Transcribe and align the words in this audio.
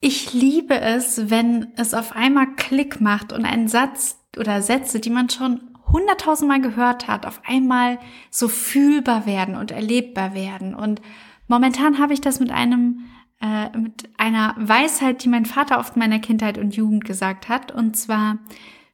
Ich 0.00 0.32
liebe 0.32 0.80
es, 0.80 1.30
wenn 1.30 1.72
es 1.76 1.92
auf 1.92 2.14
einmal 2.14 2.54
Klick 2.54 3.00
macht 3.00 3.32
und 3.32 3.44
ein 3.44 3.66
Satz 3.68 4.20
oder 4.36 4.62
Sätze, 4.62 5.00
die 5.00 5.10
man 5.10 5.28
schon 5.28 5.60
hunderttausendmal 5.90 6.60
gehört 6.60 7.08
hat, 7.08 7.26
auf 7.26 7.40
einmal 7.46 7.98
so 8.30 8.48
fühlbar 8.48 9.26
werden 9.26 9.56
und 9.56 9.70
erlebbar 9.70 10.34
werden. 10.34 10.74
Und 10.74 11.00
momentan 11.48 11.98
habe 11.98 12.12
ich 12.12 12.20
das 12.20 12.38
mit 12.40 12.50
einem 12.50 13.06
äh, 13.40 13.76
mit 13.76 14.08
einer 14.18 14.54
Weisheit, 14.58 15.22
die 15.22 15.28
mein 15.28 15.46
Vater 15.46 15.78
oft 15.78 15.94
in 15.94 16.00
meiner 16.00 16.18
Kindheit 16.18 16.58
und 16.58 16.74
Jugend 16.74 17.04
gesagt 17.04 17.48
hat, 17.48 17.72
und 17.72 17.96
zwar 17.96 18.38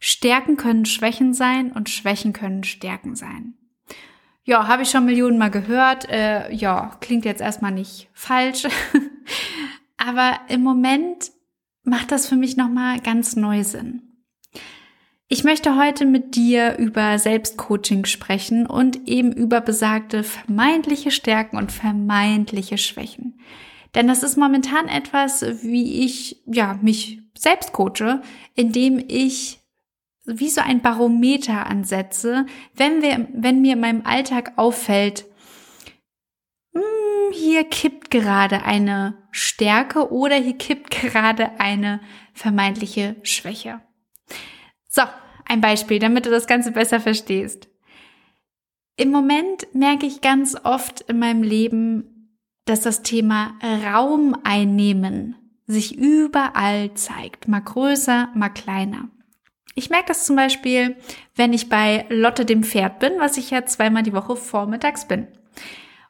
Stärken 0.01 0.57
können 0.57 0.85
Schwächen 0.85 1.33
sein 1.33 1.73
und 1.73 1.89
Schwächen 1.89 2.35
können 2.35 2.63
Stärken 2.63 3.17
sein. 3.17 3.55
Ja, 4.45 4.69
habe 4.69 4.83
ich 4.83 4.91
schon 4.91 5.07
Millionen 5.07 5.39
Mal 5.39 5.51
gehört. 5.51 6.07
Äh, 6.11 6.53
ja, 6.53 6.95
klingt 7.01 7.25
jetzt 7.25 7.41
erstmal 7.41 7.73
nicht 7.73 8.11
falsch, 8.13 8.67
aber 9.97 10.41
im 10.49 10.63
Moment 10.63 11.33
macht 11.83 12.13
das 12.13 12.27
für 12.27 12.37
mich 12.37 12.57
nochmal 12.57 13.01
ganz 13.01 13.37
neu 13.37 13.63
Sinn. 13.65 14.03
Ich 15.29 15.43
möchte 15.43 15.77
heute 15.77 16.05
mit 16.05 16.37
dir 16.37 16.77
über 16.79 17.19
Selbstcoaching 17.19 18.05
sprechen 18.05 18.67
und 18.67 19.09
eben 19.09 19.33
über 19.33 19.61
besagte 19.61 20.23
vermeintliche 20.23 21.11
Stärken 21.11 21.57
und 21.57 21.73
vermeintliche 21.73 22.79
Schwächen. 22.79 23.41
Denn 23.95 24.07
das 24.07 24.23
ist 24.23 24.37
momentan 24.37 24.87
etwas, 24.87 25.43
wie 25.63 26.05
ich, 26.05 26.43
ja, 26.47 26.79
mich 26.83 27.23
selbst 27.37 27.73
coache, 27.73 28.23
indem 28.55 29.03
ich 29.07 29.61
wie 30.27 30.49
so 30.49 30.61
ein 30.61 30.81
Barometer 30.81 31.67
ansetze, 31.67 32.47
wenn 32.75 33.03
wir, 33.03 33.29
wenn 33.35 33.61
mir 33.61 33.75
in 33.75 33.81
meinem 33.81 34.07
Alltag 34.07 34.53
auffällt, 34.57 35.27
hm, 36.75 37.33
hier 37.33 37.65
kippt 37.65 38.11
gerade 38.11 38.63
eine 38.63 39.24
Stärke 39.37 40.13
oder 40.13 40.37
hier 40.37 40.57
kippt 40.57 40.91
gerade 40.93 41.59
eine 41.59 42.01
vermeintliche 42.35 43.17
Schwäche. 43.25 43.81
So, 44.89 45.03
ein 45.45 45.61
Beispiel, 45.61 45.99
damit 45.99 46.25
du 46.25 46.31
das 46.31 46.47
Ganze 46.47 46.71
besser 46.71 47.01
verstehst. 47.01 47.69
Im 48.97 49.11
Moment 49.11 49.67
merke 49.75 50.07
ich 50.07 50.21
ganz 50.21 50.57
oft 50.63 51.01
in 51.01 51.19
meinem 51.19 51.43
Leben, 51.43 52.31
dass 52.65 52.83
das 52.83 53.03
Thema 53.03 53.59
Raum 53.85 54.37
einnehmen 54.45 55.35
sich 55.67 55.99
überall 55.99 56.95
zeigt, 56.95 57.49
mal 57.49 57.61
größer, 57.61 58.29
mal 58.35 58.51
kleiner. 58.51 59.09
Ich 59.75 59.91
merke 59.91 60.07
das 60.09 60.27
zum 60.27 60.37
Beispiel, 60.37 60.97
wenn 61.35 61.53
ich 61.53 61.69
bei 61.69 62.07
Lotte 62.09 62.45
dem 62.45 62.63
Pferd 62.63 63.01
bin, 63.01 63.15
was 63.19 63.37
ich 63.37 63.51
ja 63.51 63.67
zweimal 63.67 64.05
die 64.05 64.13
Woche 64.13 64.37
vormittags 64.37 65.09
bin. 65.09 65.27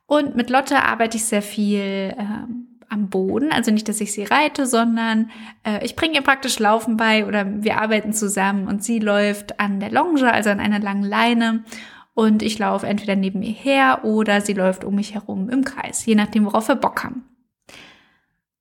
Und 0.05 0.37
mit 0.37 0.51
Lotte 0.51 0.83
arbeite 0.83 1.17
ich 1.17 1.25
sehr 1.25 1.41
viel 1.41 2.15
ähm, 2.19 2.73
am 2.95 3.11
Boden. 3.11 3.53
Also 3.53 3.70
nicht, 3.70 3.89
dass 3.89 4.00
ich 4.00 4.12
sie 4.12 4.25
reite, 4.25 4.67
sondern 4.67 5.31
äh, 5.64 5.84
ich 5.84 5.97
bringe 5.97 6.14
ihr 6.14 6.23
praktisch 6.23 6.59
Laufen 6.59 6.97
bei 6.97 7.27
oder 7.27 7.45
wir 7.62 7.81
arbeiten 7.81 8.12
zusammen 8.12 8.69
und 8.69 8.83
sie 8.83 8.98
läuft 8.98 9.61
an 9.61 9.81
der 9.81 9.91
Longe, 9.91 10.33
also 10.33 10.51
an 10.51 10.61
einer 10.61 10.81
langen 10.81 11.05
Leine. 11.05 11.64
Und 12.14 12.42
ich 12.42 12.59
laufe 12.59 12.86
entweder 12.86 13.17
neben 13.17 13.42
ihr 13.42 13.53
her 13.53 14.05
oder 14.05 14.41
sie 14.41 14.55
läuft 14.55 14.84
um 14.84 14.95
mich 14.95 15.14
herum 15.14 15.51
im 15.51 15.64
Kreis, 15.64 16.06
je 16.06 16.14
nachdem, 16.14 16.47
worauf 16.47 16.69
wir 16.69 16.77
Bock 16.77 17.03
haben. 17.05 17.25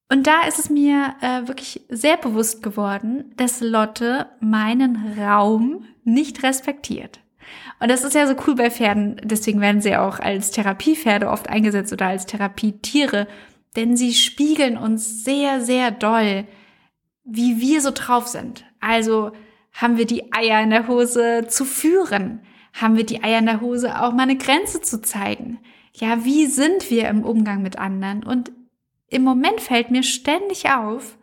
Und 0.09 0.27
da 0.27 0.43
ist 0.47 0.59
es 0.59 0.69
mir 0.69 1.15
äh, 1.21 1.47
wirklich 1.47 1.81
sehr 1.89 2.17
bewusst 2.17 2.61
geworden, 2.61 3.33
dass 3.37 3.61
Lotte 3.61 4.27
meinen 4.39 5.17
Raum 5.17 5.85
nicht 6.03 6.43
respektiert. 6.43 7.19
Und 7.79 7.89
das 7.89 8.03
ist 8.03 8.15
ja 8.15 8.27
so 8.27 8.35
cool 8.47 8.55
bei 8.55 8.71
Pferden, 8.71 9.19
deswegen 9.23 9.59
werden 9.59 9.81
sie 9.81 9.97
auch 9.97 10.19
als 10.19 10.51
Therapiepferde 10.51 11.29
oft 11.29 11.49
eingesetzt 11.49 11.91
oder 11.93 12.07
als 12.07 12.25
Therapietiere, 12.25 13.27
denn 13.75 13.97
sie 13.97 14.13
spiegeln 14.13 14.77
uns 14.77 15.23
sehr, 15.23 15.61
sehr 15.61 15.91
doll, 15.91 16.45
wie 17.23 17.59
wir 17.59 17.81
so 17.81 17.91
drauf 17.91 18.27
sind. 18.27 18.65
Also 18.79 19.31
haben 19.71 19.97
wir 19.97 20.05
die 20.05 20.33
Eier 20.33 20.61
in 20.61 20.69
der 20.69 20.87
Hose 20.87 21.45
zu 21.47 21.65
führen? 21.65 22.41
Haben 22.73 22.97
wir 22.97 23.05
die 23.05 23.23
Eier 23.23 23.39
in 23.39 23.45
der 23.45 23.61
Hose 23.61 24.01
auch 24.01 24.13
mal 24.13 24.23
eine 24.23 24.37
Grenze 24.37 24.81
zu 24.81 25.01
zeigen? 25.01 25.59
Ja, 25.93 26.25
wie 26.25 26.47
sind 26.47 26.89
wir 26.89 27.07
im 27.07 27.23
Umgang 27.23 27.61
mit 27.61 27.77
anderen? 27.77 28.23
Und 28.23 28.51
im 29.07 29.23
Moment 29.23 29.61
fällt 29.61 29.91
mir 29.91 30.03
ständig 30.03 30.69
auf, 30.71 31.17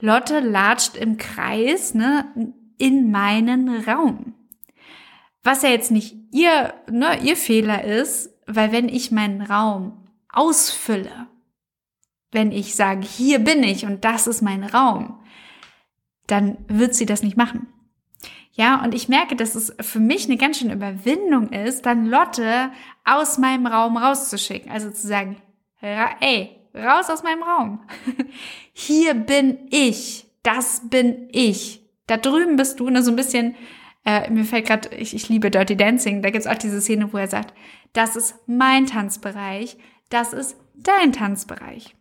Lotte 0.00 0.40
latscht 0.40 0.96
im 0.96 1.16
Kreis, 1.16 1.94
ne, 1.94 2.52
in 2.76 3.10
meinen 3.10 3.68
Raum. 3.84 4.34
Was 5.42 5.62
ja 5.62 5.70
jetzt 5.70 5.90
nicht 5.90 6.14
ihr, 6.32 6.74
ne, 6.90 7.18
ihr 7.22 7.36
Fehler 7.36 7.84
ist, 7.84 8.30
weil 8.46 8.72
wenn 8.72 8.88
ich 8.90 9.10
meinen 9.10 9.40
Raum 9.40 10.06
ausfülle, 10.30 11.28
wenn 12.36 12.52
ich 12.52 12.76
sage, 12.76 13.00
hier 13.00 13.38
bin 13.38 13.62
ich 13.62 13.86
und 13.86 14.04
das 14.04 14.26
ist 14.26 14.42
mein 14.42 14.62
Raum, 14.62 15.18
dann 16.26 16.58
wird 16.68 16.94
sie 16.94 17.06
das 17.06 17.22
nicht 17.22 17.36
machen. 17.36 17.66
Ja, 18.52 18.82
und 18.84 18.94
ich 18.94 19.08
merke, 19.08 19.36
dass 19.36 19.54
es 19.54 19.74
für 19.80 20.00
mich 20.00 20.26
eine 20.26 20.36
ganz 20.36 20.58
schöne 20.58 20.74
Überwindung 20.74 21.48
ist, 21.48 21.86
dann 21.86 22.06
Lotte 22.06 22.70
aus 23.04 23.38
meinem 23.38 23.66
Raum 23.66 23.96
rauszuschicken. 23.96 24.70
Also 24.70 24.90
zu 24.90 25.06
sagen, 25.06 25.36
ey, 25.80 26.56
raus 26.74 27.08
aus 27.10 27.22
meinem 27.22 27.42
Raum. 27.42 27.80
Hier 28.72 29.14
bin 29.14 29.58
ich. 29.70 30.26
Das 30.42 30.82
bin 30.88 31.28
ich. 31.32 31.82
Da 32.06 32.18
drüben 32.18 32.56
bist 32.56 32.80
du, 32.80 32.88
ne, 32.90 33.02
so 33.02 33.10
ein 33.12 33.16
bisschen, 33.16 33.56
äh, 34.04 34.30
mir 34.30 34.44
fällt 34.44 34.66
gerade, 34.66 34.94
ich, 34.94 35.14
ich 35.14 35.28
liebe 35.28 35.50
Dirty 35.50 35.76
Dancing, 35.76 36.22
da 36.22 36.30
gibt's 36.30 36.46
auch 36.46 36.54
diese 36.54 36.80
Szene, 36.80 37.12
wo 37.12 37.16
er 37.16 37.28
sagt, 37.28 37.52
das 37.94 38.14
ist 38.14 38.36
mein 38.46 38.86
Tanzbereich, 38.86 39.76
das 40.10 40.32
ist 40.32 40.56
dein 40.74 41.12
Tanzbereich. 41.12 41.95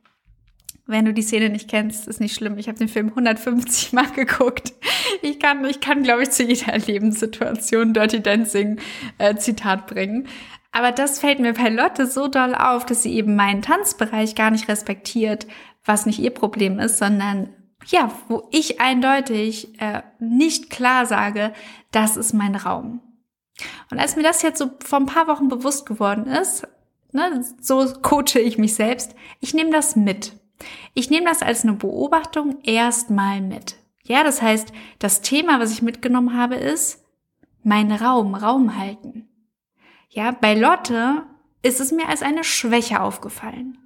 Wenn 0.87 1.05
du 1.05 1.13
die 1.13 1.23
Szene 1.23 1.49
nicht 1.49 1.69
kennst, 1.69 2.07
ist 2.07 2.19
nicht 2.19 2.35
schlimm. 2.35 2.59
Ich 2.59 2.67
habe 2.67 2.77
den 2.77 2.87
Film 2.87 3.09
150 3.09 3.93
Mal 3.93 4.11
geguckt. 4.15 4.73
Ich 5.21 5.39
kann, 5.39 5.65
ich 5.65 5.79
kann, 5.79 6.03
glaube 6.03 6.23
ich, 6.23 6.31
zu 6.31 6.43
jeder 6.43 6.77
Lebenssituation 6.85 7.93
Dirty 7.93 8.21
Dancing 8.21 8.79
äh, 9.17 9.35
Zitat 9.35 9.87
bringen. 9.87 10.27
Aber 10.71 10.91
das 10.91 11.19
fällt 11.19 11.39
mir 11.39 11.53
bei 11.53 11.69
Lotte 11.69 12.05
so 12.05 12.27
doll 12.27 12.53
auf, 12.53 12.85
dass 12.85 13.03
sie 13.03 13.15
eben 13.15 13.35
meinen 13.35 13.61
Tanzbereich 13.61 14.35
gar 14.35 14.51
nicht 14.51 14.67
respektiert, 14.67 15.47
was 15.85 16.05
nicht 16.05 16.19
ihr 16.19 16.31
Problem 16.31 16.79
ist, 16.79 16.97
sondern 16.97 17.49
ja, 17.87 18.11
wo 18.27 18.47
ich 18.51 18.81
eindeutig 18.81 19.79
äh, 19.79 20.01
nicht 20.19 20.69
klar 20.69 21.05
sage, 21.05 21.53
das 21.91 22.17
ist 22.17 22.33
mein 22.33 22.55
Raum. 22.55 23.01
Und 23.89 23.99
als 23.99 24.15
mir 24.15 24.23
das 24.23 24.41
jetzt 24.41 24.59
so 24.59 24.71
vor 24.83 24.99
ein 24.99 25.05
paar 25.05 25.27
Wochen 25.27 25.47
bewusst 25.47 25.85
geworden 25.85 26.25
ist, 26.27 26.67
ne, 27.11 27.43
so 27.61 27.85
coache 28.01 28.39
ich 28.39 28.57
mich 28.57 28.73
selbst, 28.73 29.15
ich 29.39 29.53
nehme 29.53 29.71
das 29.71 29.95
mit. 29.95 30.33
Ich 30.93 31.09
nehme 31.09 31.25
das 31.25 31.41
als 31.41 31.63
eine 31.63 31.73
Beobachtung 31.73 32.61
erstmal 32.63 33.41
mit. 33.41 33.77
Ja, 34.03 34.23
das 34.23 34.41
heißt, 34.41 34.71
das 34.99 35.21
Thema, 35.21 35.59
was 35.59 35.71
ich 35.71 35.81
mitgenommen 35.81 36.37
habe, 36.37 36.55
ist 36.55 37.03
mein 37.63 37.91
Raum, 37.91 38.35
Raum 38.35 38.77
halten. 38.77 39.27
Ja, 40.09 40.31
bei 40.31 40.53
Lotte 40.53 41.23
ist 41.63 41.79
es 41.79 41.91
mir 41.91 42.07
als 42.07 42.21
eine 42.21 42.43
Schwäche 42.43 43.01
aufgefallen. 43.01 43.79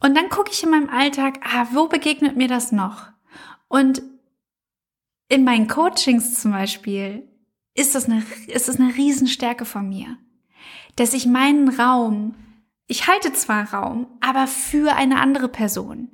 Und 0.00 0.16
dann 0.16 0.28
gucke 0.28 0.50
ich 0.50 0.62
in 0.62 0.70
meinem 0.70 0.90
Alltag, 0.90 1.40
ah, 1.42 1.68
wo 1.72 1.86
begegnet 1.86 2.36
mir 2.36 2.48
das 2.48 2.72
noch? 2.72 3.08
Und 3.68 4.02
in 5.28 5.44
meinen 5.44 5.68
Coachings 5.68 6.40
zum 6.40 6.52
Beispiel 6.52 7.28
ist 7.74 7.94
das 7.94 8.06
eine, 8.06 8.24
ist 8.48 8.68
das 8.68 8.80
eine 8.80 8.94
Riesenstärke 8.94 9.64
von 9.64 9.88
mir. 9.88 10.18
Dass 10.96 11.14
ich 11.14 11.26
meinen 11.26 11.68
Raum 11.68 12.34
ich 12.86 13.08
halte 13.08 13.32
zwar 13.32 13.72
Raum, 13.72 14.06
aber 14.20 14.46
für 14.46 14.94
eine 14.94 15.20
andere 15.20 15.48
Person. 15.48 16.12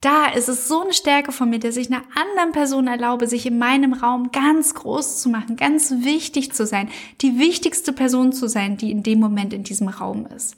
Da 0.00 0.26
ist 0.26 0.48
es 0.48 0.68
so 0.68 0.82
eine 0.82 0.92
Stärke 0.92 1.32
von 1.32 1.48
mir, 1.48 1.58
dass 1.58 1.78
ich 1.78 1.90
einer 1.90 2.04
anderen 2.14 2.52
Person 2.52 2.88
erlaube, 2.88 3.26
sich 3.26 3.46
in 3.46 3.58
meinem 3.58 3.94
Raum 3.94 4.32
ganz 4.32 4.74
groß 4.74 5.22
zu 5.22 5.30
machen, 5.30 5.56
ganz 5.56 5.90
wichtig 6.00 6.52
zu 6.52 6.66
sein, 6.66 6.90
die 7.22 7.38
wichtigste 7.38 7.92
Person 7.92 8.32
zu 8.32 8.46
sein, 8.46 8.76
die 8.76 8.90
in 8.90 9.02
dem 9.02 9.18
Moment 9.18 9.54
in 9.54 9.64
diesem 9.64 9.88
Raum 9.88 10.26
ist. 10.26 10.56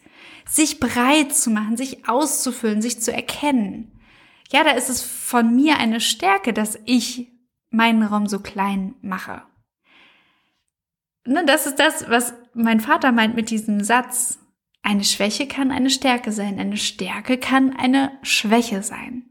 Sich 0.49 0.81
breit 0.81 1.32
zu 1.32 1.50
machen, 1.50 1.76
sich 1.76 2.09
auszufüllen, 2.09 2.82
sich 2.82 3.00
zu 3.00 3.12
erkennen. 3.12 3.93
Ja, 4.50 4.65
da 4.65 4.71
ist 4.71 4.91
es 4.91 5.03
von 5.03 5.55
mir 5.55 5.78
eine 5.78 6.00
Stärke, 6.00 6.52
dass 6.52 6.79
ich 6.85 7.29
meinen 7.70 8.02
Raum 8.02 8.26
so 8.26 8.40
klein 8.40 8.94
mache. 9.00 9.43
Ne, 11.25 11.44
das 11.44 11.67
ist 11.67 11.79
das, 11.79 12.08
was 12.08 12.35
mein 12.55 12.81
Vater 12.81 13.12
meint 13.12 13.35
mit 13.35 13.50
diesem 13.50 13.82
Satz. 13.82 14.38
Eine 14.87 15.03
Schwäche 15.03 15.49
kann 15.49 15.73
eine 15.73 15.91
Stärke 15.91 16.31
sein, 16.31 16.61
eine 16.61 16.77
Stärke 16.77 17.38
kann 17.38 17.77
eine 17.77 18.12
Schwäche 18.23 18.85
sein. 18.85 19.25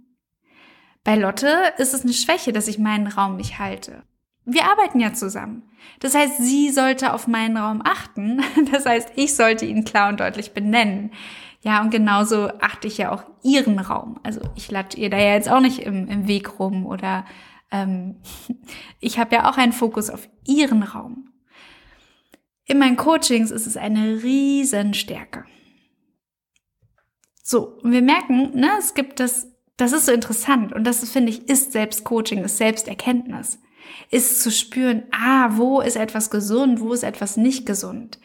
Bei 1.06 1.16
Lotte 1.16 1.48
ist 1.78 1.94
es 1.94 2.02
eine 2.02 2.12
Schwäche, 2.12 2.52
dass 2.52 2.68
ich 2.68 2.78
meinen 2.78 3.07
Raum 3.07 3.38
nicht 3.38 3.57
halte. 3.57 4.04
Wir 4.44 4.66
arbeiten 4.66 5.00
ja 5.00 5.13
zusammen. 5.13 5.63
Das 6.02 6.13
heißt, 6.13 6.40
sie 6.40 6.72
sollte 6.72 7.13
auf 7.13 7.28
meinen 7.28 7.56
Raum 7.56 7.81
achten. 7.86 8.44
Das 8.74 8.86
heißt, 8.86 9.13
ich 9.16 9.34
sollte 9.34 9.66
ihn 9.66 9.86
klar 9.86 10.10
und 10.10 10.19
deutlich 10.19 10.54
benennen. 10.54 11.12
Ja, 11.62 11.81
und 11.81 11.90
genauso 11.90 12.50
achte 12.60 12.90
ich 12.90 12.98
ja 12.98 13.13
auch 13.13 13.24
ihren 13.42 13.80
Raum. 13.80 14.19
Also 14.24 14.42
ich 14.56 14.69
latsche 14.69 14.98
ihr 14.98 15.10
da 15.10 15.18
ja 15.18 15.36
jetzt 15.36 15.50
auch 15.50 15.62
nicht 15.62 15.80
im, 15.80 16.10
im 16.10 16.28
Weg 16.28 16.60
rum 16.60 16.86
oder 16.86 17.24
ähm, 17.72 18.18
ich 19.00 19.19
habe 19.19 19.34
ja 19.34 19.50
auch 19.50 19.57
einen 19.57 19.72
Fokus 19.72 20.10
auf 20.10 20.28
ihren 20.46 20.84
Raum. 20.84 21.30
In 22.65 22.79
meinen 22.79 22.97
Coachings 22.97 23.51
ist 23.51 23.67
es 23.67 23.77
eine 23.77 24.23
Riesenstärke. 24.23 25.45
So, 27.44 27.77
und 27.83 27.91
wir 27.91 28.01
merken, 28.01 28.59
ne, 28.59 28.71
es 28.79 28.95
gibt 28.95 29.19
das 29.19 29.56
das 29.77 29.91
ist 29.91 30.06
so 30.06 30.12
interessant 30.12 30.73
und 30.73 30.85
das 30.85 31.07
finde 31.09 31.31
ich 31.31 31.50
ist 31.50 31.73
Selbstcoaching, 31.73 32.44
ist 32.44 32.57
Selbsterkenntnis. 32.57 33.59
Ist 34.09 34.41
zu 34.41 34.51
spüren, 34.51 35.03
ah, 35.12 35.50
wo 35.57 35.81
ist 35.81 35.95
etwas 35.95 36.29
gesund, 36.29 36.79
wo 36.79 36.94
ist 36.94 37.03
etwas 37.03 37.38
nicht 37.38 37.65
gesund. 37.65 38.19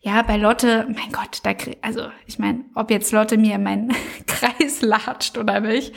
Ja, 0.00 0.22
bei 0.22 0.36
Lotte, 0.36 0.86
mein 0.88 1.10
Gott, 1.12 1.40
da, 1.42 1.52
also 1.80 2.08
ich 2.26 2.38
meine, 2.38 2.64
ob 2.74 2.90
jetzt 2.90 3.12
Lotte 3.12 3.38
mir 3.38 3.54
in 3.54 3.62
meinen 3.62 3.92
Kreis 4.26 4.82
latscht 4.82 5.38
oder 5.38 5.60
nicht, 5.60 5.94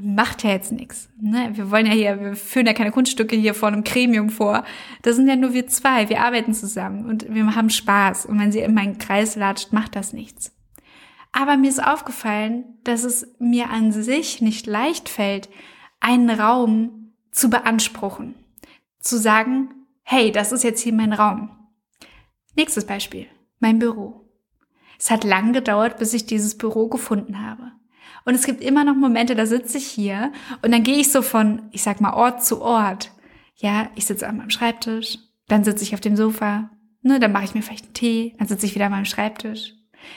macht 0.00 0.44
ja 0.44 0.50
jetzt 0.50 0.72
nichts. 0.72 1.08
Ne? 1.20 1.50
Wir 1.54 1.70
wollen 1.70 1.86
ja 1.86 1.92
hier, 1.92 2.20
wir 2.20 2.36
führen 2.36 2.66
ja 2.66 2.72
keine 2.72 2.90
Kunststücke 2.90 3.36
hier 3.36 3.54
vor 3.54 3.68
einem 3.68 3.84
Gremium 3.84 4.30
vor. 4.30 4.64
Das 5.02 5.16
sind 5.16 5.28
ja 5.28 5.36
nur 5.36 5.52
wir 5.52 5.66
zwei. 5.66 6.08
Wir 6.08 6.22
arbeiten 6.22 6.54
zusammen 6.54 7.06
und 7.06 7.32
wir 7.32 7.54
haben 7.54 7.70
Spaß. 7.70 8.26
Und 8.26 8.38
wenn 8.38 8.52
sie 8.52 8.60
in 8.60 8.74
meinen 8.74 8.98
Kreis 8.98 9.36
latscht, 9.36 9.72
macht 9.72 9.96
das 9.96 10.12
nichts. 10.12 10.54
Aber 11.32 11.56
mir 11.56 11.68
ist 11.68 11.84
aufgefallen, 11.84 12.64
dass 12.84 13.04
es 13.04 13.34
mir 13.38 13.70
an 13.70 13.92
sich 13.92 14.40
nicht 14.40 14.66
leicht 14.66 15.08
fällt, 15.08 15.48
einen 16.00 16.30
Raum 16.30 17.12
zu 17.30 17.50
beanspruchen. 17.50 18.34
Zu 19.00 19.18
sagen, 19.18 19.74
hey, 20.02 20.32
das 20.32 20.52
ist 20.52 20.64
jetzt 20.64 20.80
hier 20.80 20.92
mein 20.92 21.12
Raum. 21.12 21.50
Nächstes 22.56 22.86
Beispiel. 22.86 23.26
Mein 23.60 23.78
Büro. 23.78 24.28
Es 24.98 25.10
hat 25.10 25.22
lang 25.22 25.52
gedauert, 25.52 25.98
bis 25.98 26.12
ich 26.14 26.26
dieses 26.26 26.56
Büro 26.56 26.88
gefunden 26.88 27.44
habe. 27.44 27.72
Und 28.28 28.34
es 28.34 28.44
gibt 28.44 28.62
immer 28.62 28.84
noch 28.84 28.94
Momente, 28.94 29.34
da 29.34 29.46
sitze 29.46 29.78
ich 29.78 29.86
hier 29.86 30.32
und 30.60 30.70
dann 30.70 30.82
gehe 30.82 30.98
ich 30.98 31.10
so 31.10 31.22
von, 31.22 31.62
ich 31.72 31.82
sag 31.82 32.02
mal, 32.02 32.12
Ort 32.12 32.44
zu 32.44 32.60
Ort. 32.60 33.10
Ja, 33.54 33.88
ich 33.94 34.04
sitze 34.04 34.28
an 34.28 34.36
meinem 34.36 34.50
Schreibtisch, 34.50 35.16
dann 35.46 35.64
sitze 35.64 35.82
ich 35.82 35.94
auf 35.94 36.00
dem 36.00 36.14
Sofa, 36.14 36.68
ne, 37.00 37.20
dann 37.20 37.32
mache 37.32 37.44
ich 37.44 37.54
mir 37.54 37.62
vielleicht 37.62 37.86
einen 37.86 37.94
Tee, 37.94 38.34
dann 38.38 38.46
sitze 38.46 38.66
ich 38.66 38.74
wieder 38.74 38.84
an 38.84 38.90
meinem 38.90 39.06
Schreibtisch. 39.06 39.72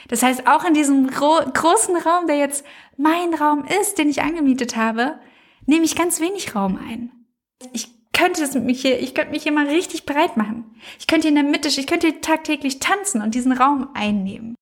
Das 0.10 0.24
heißt, 0.24 0.46
auch 0.46 0.66
in 0.66 0.74
diesem 0.74 1.08
gro 1.08 1.40
großen 1.54 1.96
Raum, 1.96 2.28
der 2.28 2.36
jetzt 2.36 2.66
mein 2.98 3.34
Raum 3.34 3.64
ist, 3.80 3.98
den 3.98 4.10
ich 4.10 4.22
angemietet 4.22 4.76
habe, 4.76 5.18
nehme 5.66 5.86
ich 5.86 5.96
ganz 5.96 6.20
wenig 6.20 6.54
Raum 6.54 6.78
ein. 6.86 7.12
Ich 7.72 7.88
könnte 8.12 8.46
mit 8.56 8.66
mich 8.66 8.82
hier, 8.82 9.00
ich 9.00 9.16
könnte 9.16 9.32
mich 9.32 9.44
hier 9.44 9.54
mal 9.54 9.68
richtig 9.68 10.06
breit 10.06 10.36
machen. 10.36 10.76
Ich 11.00 11.08
könnte 11.08 11.30
hier 11.30 11.38
in 11.38 11.42
der 11.42 11.50
Mitte, 11.50 11.70
ich 11.70 11.88
könnte 11.88 12.08
hier 12.08 12.20
tagtäglich 12.20 12.80
tanzen 12.80 13.22
und 13.22 13.36
diesen 13.36 13.54
Raum 13.54 13.88
einnehmen. 13.94 14.56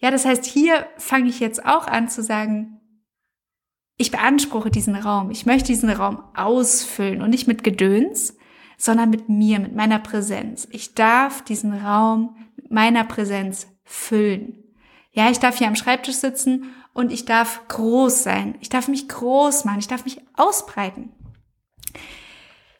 Ja, 0.00 0.10
das 0.10 0.24
heißt, 0.24 0.44
hier 0.44 0.86
fange 0.96 1.28
ich 1.28 1.40
jetzt 1.40 1.64
auch 1.64 1.86
an 1.86 2.08
zu 2.08 2.22
sagen, 2.22 2.80
ich 3.96 4.12
beanspruche 4.12 4.70
diesen 4.70 4.94
Raum. 4.94 5.30
Ich 5.30 5.44
möchte 5.44 5.66
diesen 5.66 5.90
Raum 5.90 6.22
ausfüllen 6.34 7.20
und 7.20 7.30
nicht 7.30 7.48
mit 7.48 7.64
Gedöns, 7.64 8.36
sondern 8.76 9.10
mit 9.10 9.28
mir, 9.28 9.58
mit 9.58 9.74
meiner 9.74 9.98
Präsenz. 9.98 10.68
Ich 10.70 10.94
darf 10.94 11.42
diesen 11.42 11.74
Raum 11.74 12.36
mit 12.56 12.70
meiner 12.70 13.02
Präsenz 13.02 13.66
füllen. 13.82 14.62
Ja, 15.10 15.30
ich 15.30 15.40
darf 15.40 15.58
hier 15.58 15.66
am 15.66 15.74
Schreibtisch 15.74 16.14
sitzen 16.14 16.72
und 16.94 17.10
ich 17.10 17.24
darf 17.24 17.66
groß 17.66 18.22
sein. 18.22 18.56
Ich 18.60 18.68
darf 18.68 18.86
mich 18.86 19.08
groß 19.08 19.64
machen. 19.64 19.80
Ich 19.80 19.88
darf 19.88 20.04
mich 20.04 20.20
ausbreiten. 20.34 21.12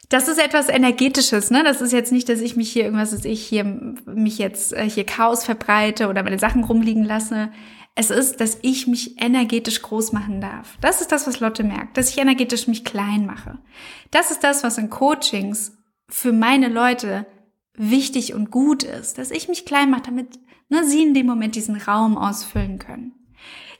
Das 0.08 0.26
ist 0.28 0.38
etwas 0.38 0.69
energetisches, 0.69 1.50
ne? 1.50 1.62
Das 1.64 1.82
ist 1.82 1.93
jetzt 1.93 2.12
nicht, 2.12 2.28
dass 2.28 2.40
ich 2.40 2.56
mich 2.56 2.72
hier 2.72 2.84
irgendwas, 2.84 3.10
dass 3.10 3.25
ich 3.25 3.44
hier 3.44 3.64
mich 3.64 4.38
jetzt 4.38 4.72
äh, 4.72 4.88
hier 4.88 5.05
Chaos 5.05 5.44
verbreite 5.44 6.08
oder 6.08 6.22
meine 6.22 6.38
Sachen 6.38 6.64
rumliegen 6.64 7.05
lasse. 7.05 7.50
Es 7.94 8.10
ist, 8.10 8.40
dass 8.40 8.58
ich 8.62 8.87
mich 8.87 9.20
energetisch 9.20 9.82
groß 9.82 10.12
machen 10.12 10.40
darf. 10.40 10.78
Das 10.81 11.00
ist 11.00 11.12
das, 11.12 11.26
was 11.26 11.40
Lotte 11.40 11.62
merkt, 11.62 11.96
dass 11.96 12.10
ich 12.10 12.19
energetisch 12.19 12.69
mich 12.69 12.84
klein 12.84 13.26
mache. 13.26 13.58
Das 14.10 14.31
ist 14.31 14.44
das, 14.44 14.62
was 14.62 14.78
in 14.78 14.88
Coachings 14.88 15.76
für 16.08 16.32
meine 16.32 16.69
Leute 16.69 17.26
wichtig 17.75 18.34
und 18.34 18.50
gut 18.50 18.82
ist, 18.84 19.19
dass 19.19 19.31
ich 19.31 19.49
mich 19.49 19.66
klein 19.66 19.90
mache, 19.90 20.02
damit 20.06 20.38
ne, 20.69 20.84
sie 20.84 21.02
in 21.02 21.12
dem 21.12 21.26
Moment 21.26 21.55
diesen 21.55 21.76
Raum 21.76 22.16
ausfüllen 22.16 22.78
können. 22.78 23.12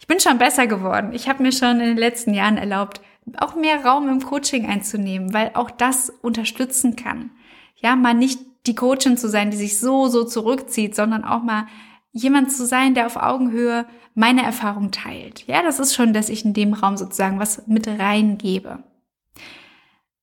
Ich 0.01 0.07
bin 0.07 0.21
schon 0.21 0.39
besser 0.39 0.67
geworden. 0.67 1.13
Ich 1.13 1.29
habe 1.29 1.43
mir 1.43 1.53
schon 1.53 1.81
in 1.81 1.89
den 1.89 1.97
letzten 1.97 2.35
Jahren 2.35 2.59
erlaubt, 2.59 3.01
auch 3.39 3.55
mehr 3.55 3.85
Raum 3.85 4.09
im 4.09 4.23
Coaching 4.23 4.67
einzunehmen, 4.67 5.33
weil 5.33 5.51
auch 5.55 5.71
das 5.71 6.11
unterstützen 6.23 6.97
kann. 6.97 7.31
Ja, 7.77 7.97
mal 7.97 8.15
nicht 8.15 8.41
die 8.67 8.75
Coachin 8.75 9.17
zu 9.17 9.29
sein, 9.29 9.51
die 9.51 9.57
sich 9.57 9.79
so, 9.79 10.09
so 10.09 10.25
zurückzieht, 10.25 10.95
sondern 10.95 11.25
auch 11.25 11.43
mal 11.43 11.67
jemand 12.13 12.53
zu 12.53 12.67
sein, 12.67 12.95
der 12.95 13.07
auf 13.07 13.17
Augenhöhe 13.17 13.87
meine 14.15 14.43
Erfahrung 14.43 14.91
teilt. 14.91 15.47
Ja, 15.47 15.63
das 15.63 15.79
ist 15.79 15.95
schon, 15.95 16.13
dass 16.13 16.29
ich 16.29 16.45
in 16.45 16.55
dem 16.55 16.75
Raum 16.75 16.97
sozusagen 16.97 17.39
was 17.39 17.67
mit 17.67 17.87
reingebe. 17.87 18.83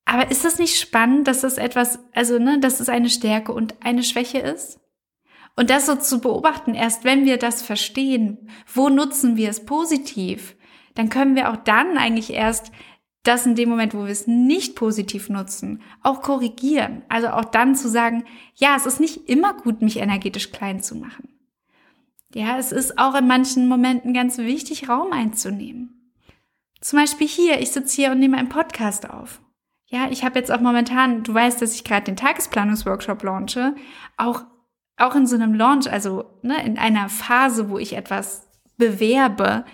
Aber 0.04 0.30
ist 0.30 0.44
das 0.44 0.58
nicht 0.58 0.78
spannend, 0.78 1.26
dass 1.26 1.40
das 1.40 1.58
etwas, 1.58 1.98
also, 2.12 2.38
ne, 2.38 2.60
dass 2.60 2.80
es 2.80 2.88
eine 2.88 3.10
Stärke 3.10 3.52
und 3.52 3.74
eine 3.82 4.02
Schwäche 4.02 4.38
ist? 4.38 4.78
Und 5.56 5.70
das 5.70 5.86
so 5.86 5.96
zu 5.96 6.20
beobachten, 6.20 6.74
erst 6.74 7.04
wenn 7.04 7.24
wir 7.24 7.38
das 7.38 7.62
verstehen, 7.62 8.50
wo 8.72 8.88
nutzen 8.88 9.36
wir 9.36 9.48
es 9.48 9.64
positiv, 9.64 10.54
dann 10.94 11.08
können 11.08 11.34
wir 11.34 11.50
auch 11.50 11.56
dann 11.56 11.96
eigentlich 11.96 12.32
erst 12.32 12.70
das 13.26 13.46
in 13.46 13.54
dem 13.54 13.68
Moment, 13.68 13.94
wo 13.94 14.04
wir 14.04 14.12
es 14.12 14.26
nicht 14.26 14.76
positiv 14.76 15.28
nutzen, 15.28 15.82
auch 16.02 16.22
korrigieren. 16.22 17.02
Also 17.08 17.28
auch 17.28 17.44
dann 17.44 17.74
zu 17.74 17.88
sagen, 17.88 18.24
ja, 18.54 18.76
es 18.76 18.86
ist 18.86 19.00
nicht 19.00 19.28
immer 19.28 19.54
gut, 19.54 19.82
mich 19.82 19.98
energetisch 19.98 20.52
klein 20.52 20.82
zu 20.82 20.96
machen. 20.96 21.28
Ja, 22.34 22.58
es 22.58 22.72
ist 22.72 22.98
auch 22.98 23.14
in 23.14 23.26
manchen 23.26 23.68
Momenten 23.68 24.12
ganz 24.12 24.38
wichtig, 24.38 24.88
Raum 24.88 25.12
einzunehmen. 25.12 26.12
Zum 26.80 26.98
Beispiel 26.98 27.26
hier, 27.26 27.60
ich 27.60 27.70
sitze 27.70 27.96
hier 27.96 28.10
und 28.12 28.18
nehme 28.18 28.36
einen 28.36 28.48
Podcast 28.48 29.08
auf. 29.08 29.40
Ja, 29.86 30.08
ich 30.10 30.24
habe 30.24 30.38
jetzt 30.38 30.50
auch 30.50 30.60
momentan, 30.60 31.22
du 31.22 31.32
weißt, 31.32 31.62
dass 31.62 31.74
ich 31.74 31.84
gerade 31.84 32.04
den 32.04 32.16
Tagesplanungsworkshop 32.16 33.22
launche, 33.22 33.74
auch, 34.16 34.44
auch 34.96 35.14
in 35.14 35.26
so 35.26 35.36
einem 35.36 35.54
Launch, 35.54 35.90
also 35.90 36.24
ne, 36.42 36.64
in 36.64 36.76
einer 36.76 37.08
Phase, 37.08 37.70
wo 37.70 37.78
ich 37.78 37.94
etwas 37.96 38.48
bewerbe, 38.76 39.64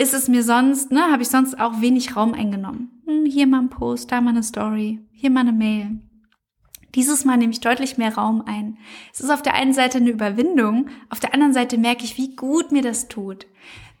ist 0.00 0.14
es 0.14 0.28
mir 0.28 0.42
sonst, 0.42 0.90
ne, 0.90 1.12
habe 1.12 1.22
ich 1.22 1.28
sonst 1.28 1.60
auch 1.60 1.82
wenig 1.82 2.16
Raum 2.16 2.32
eingenommen. 2.32 3.02
Hm, 3.06 3.26
hier 3.26 3.46
mal 3.46 3.60
ein 3.60 3.68
Post, 3.68 4.10
da 4.10 4.22
mal 4.22 4.30
eine 4.30 4.42
Story, 4.42 4.98
hier 5.12 5.30
mal 5.30 5.40
eine 5.40 5.52
Mail. 5.52 6.00
Dieses 6.94 7.26
Mal 7.26 7.36
nehme 7.36 7.52
ich 7.52 7.60
deutlich 7.60 7.98
mehr 7.98 8.14
Raum 8.14 8.42
ein. 8.46 8.78
Es 9.12 9.20
ist 9.20 9.30
auf 9.30 9.42
der 9.42 9.54
einen 9.54 9.74
Seite 9.74 9.98
eine 9.98 10.10
Überwindung, 10.10 10.88
auf 11.10 11.20
der 11.20 11.34
anderen 11.34 11.52
Seite 11.52 11.76
merke 11.76 12.04
ich, 12.04 12.16
wie 12.16 12.34
gut 12.34 12.72
mir 12.72 12.82
das 12.82 13.08
tut. 13.08 13.46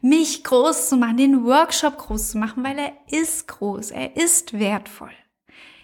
Mich 0.00 0.42
groß 0.42 0.88
zu 0.88 0.96
machen, 0.96 1.18
den 1.18 1.44
Workshop 1.44 1.98
groß 1.98 2.30
zu 2.30 2.38
machen, 2.38 2.64
weil 2.64 2.78
er 2.78 2.92
ist 3.10 3.46
groß, 3.46 3.90
er 3.90 4.16
ist 4.16 4.58
wertvoll. 4.58 5.12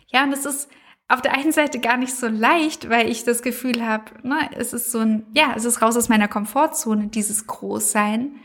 Ja, 0.09 0.25
und 0.25 0.31
das 0.31 0.47
ist 0.47 0.71
auf 1.09 1.21
der 1.21 1.35
einen 1.35 1.53
Seite 1.53 1.79
gar 1.79 1.99
nicht 1.99 2.15
so 2.15 2.27
leicht, 2.27 2.89
weil 2.89 3.11
ich 3.11 3.25
das 3.25 3.43
Gefühl 3.43 3.87
habe, 3.87 4.05
ne, 4.27 4.49
es 4.57 4.73
ist 4.73 4.91
so 4.91 5.01
ein, 5.01 5.27
ja, 5.35 5.53
es 5.55 5.67
ist 5.67 5.83
raus 5.83 5.97
aus 5.97 6.09
meiner 6.09 6.27
Komfortzone, 6.27 7.09
dieses 7.09 7.47
Großsein. 7.47 8.37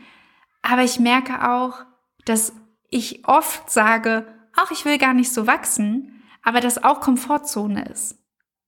Aber 0.62 0.84
ich 0.84 0.98
merke 0.98 1.50
auch, 1.50 1.84
dass 2.24 2.52
ich 2.88 3.26
oft 3.26 3.70
sage, 3.70 4.26
ach, 4.54 4.70
ich 4.70 4.84
will 4.84 4.98
gar 4.98 5.14
nicht 5.14 5.32
so 5.32 5.46
wachsen, 5.46 6.22
aber 6.42 6.60
das 6.60 6.82
auch 6.82 7.00
Komfortzone 7.00 7.84
ist. 7.86 8.18